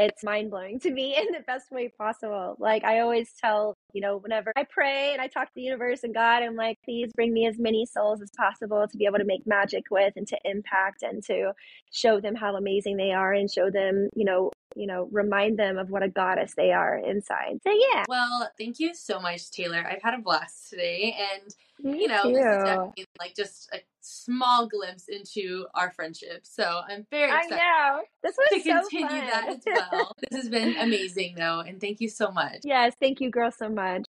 it's 0.00 0.24
mind 0.24 0.50
blowing 0.50 0.80
to 0.80 0.90
me 0.90 1.16
in 1.18 1.26
the 1.32 1.40
best 1.46 1.70
way 1.70 1.92
possible. 1.96 2.56
Like 2.58 2.84
I 2.84 3.00
always 3.00 3.32
tell, 3.40 3.74
you 3.92 4.00
know, 4.00 4.16
whenever 4.18 4.52
I 4.56 4.64
pray 4.68 5.12
and 5.12 5.20
I 5.20 5.26
talk 5.26 5.46
to 5.46 5.54
the 5.54 5.62
universe 5.62 6.00
and 6.02 6.14
God, 6.14 6.42
I'm 6.42 6.56
like, 6.56 6.78
please 6.84 7.10
bring 7.14 7.32
me 7.32 7.46
as 7.46 7.58
many 7.58 7.86
souls 7.86 8.22
as 8.22 8.30
possible 8.36 8.86
to 8.90 8.96
be 8.96 9.06
able 9.06 9.18
to 9.18 9.24
make 9.24 9.46
magic 9.46 9.84
with 9.90 10.14
and 10.16 10.26
to 10.28 10.38
impact 10.44 11.02
and 11.02 11.22
to 11.24 11.52
show 11.92 12.20
them 12.20 12.34
how 12.34 12.56
amazing 12.56 12.96
they 12.96 13.12
are 13.12 13.32
and 13.32 13.50
show 13.50 13.70
them, 13.70 14.08
you 14.14 14.24
know, 14.24 14.50
you 14.76 14.86
know, 14.86 15.08
remind 15.10 15.58
them 15.58 15.78
of 15.78 15.90
what 15.90 16.02
a 16.02 16.08
goddess 16.08 16.54
they 16.56 16.70
are 16.70 16.96
inside. 16.98 17.58
So 17.62 17.70
yeah. 17.70 18.04
Well, 18.08 18.50
thank 18.56 18.78
you 18.78 18.94
so 18.94 19.20
much, 19.20 19.50
Taylor. 19.50 19.84
I've 19.86 20.02
had 20.02 20.14
a 20.14 20.22
blast 20.22 20.70
today 20.70 21.16
and 21.32 21.54
you 21.82 22.08
know, 22.08 22.22
too. 22.22 22.32
this 22.32 22.44
is 22.44 22.64
definitely 22.64 23.06
like 23.18 23.34
just 23.34 23.68
a 23.72 23.78
small 24.00 24.66
glimpse 24.66 25.08
into 25.08 25.66
our 25.74 25.90
friendship. 25.90 26.40
So 26.44 26.80
I'm 26.88 27.06
very 27.10 27.30
excited. 27.30 27.52
I 27.54 27.56
know. 27.96 28.02
This 28.22 28.36
was 28.36 28.62
to 28.62 28.68
so 28.70 28.80
continue 28.88 29.08
fun. 29.08 29.26
that 29.30 29.48
as 29.48 29.58
well. 29.92 30.12
this 30.30 30.40
has 30.42 30.48
been 30.50 30.76
amazing 30.76 31.34
though, 31.36 31.60
and 31.60 31.80
thank 31.80 32.00
you 32.00 32.08
so 32.08 32.30
much. 32.30 32.58
yes, 32.64 32.94
thank 33.00 33.20
you, 33.20 33.30
girls, 33.30 33.56
so 33.56 33.68
much. 33.68 34.04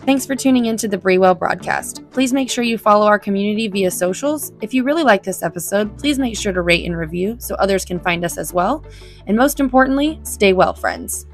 Thanks 0.00 0.24
for 0.24 0.34
tuning 0.34 0.64
in 0.64 0.78
to 0.78 0.88
the 0.88 0.96
Brewell 0.96 1.34
broadcast. 1.34 2.02
Please 2.12 2.32
make 2.32 2.48
sure 2.48 2.64
you 2.64 2.78
follow 2.78 3.06
our 3.06 3.18
community 3.18 3.68
via 3.68 3.90
socials. 3.90 4.52
If 4.62 4.72
you 4.72 4.82
really 4.82 5.02
like 5.02 5.22
this 5.22 5.42
episode, 5.42 5.98
please 5.98 6.18
make 6.18 6.34
sure 6.34 6.50
to 6.54 6.62
rate 6.62 6.86
and 6.86 6.96
review 6.96 7.36
so 7.38 7.54
others 7.56 7.84
can 7.84 8.00
find 8.00 8.24
us 8.24 8.38
as 8.38 8.54
well. 8.54 8.82
And 9.26 9.36
most 9.36 9.60
importantly, 9.60 10.18
stay 10.22 10.54
well, 10.54 10.72
friends. 10.72 11.26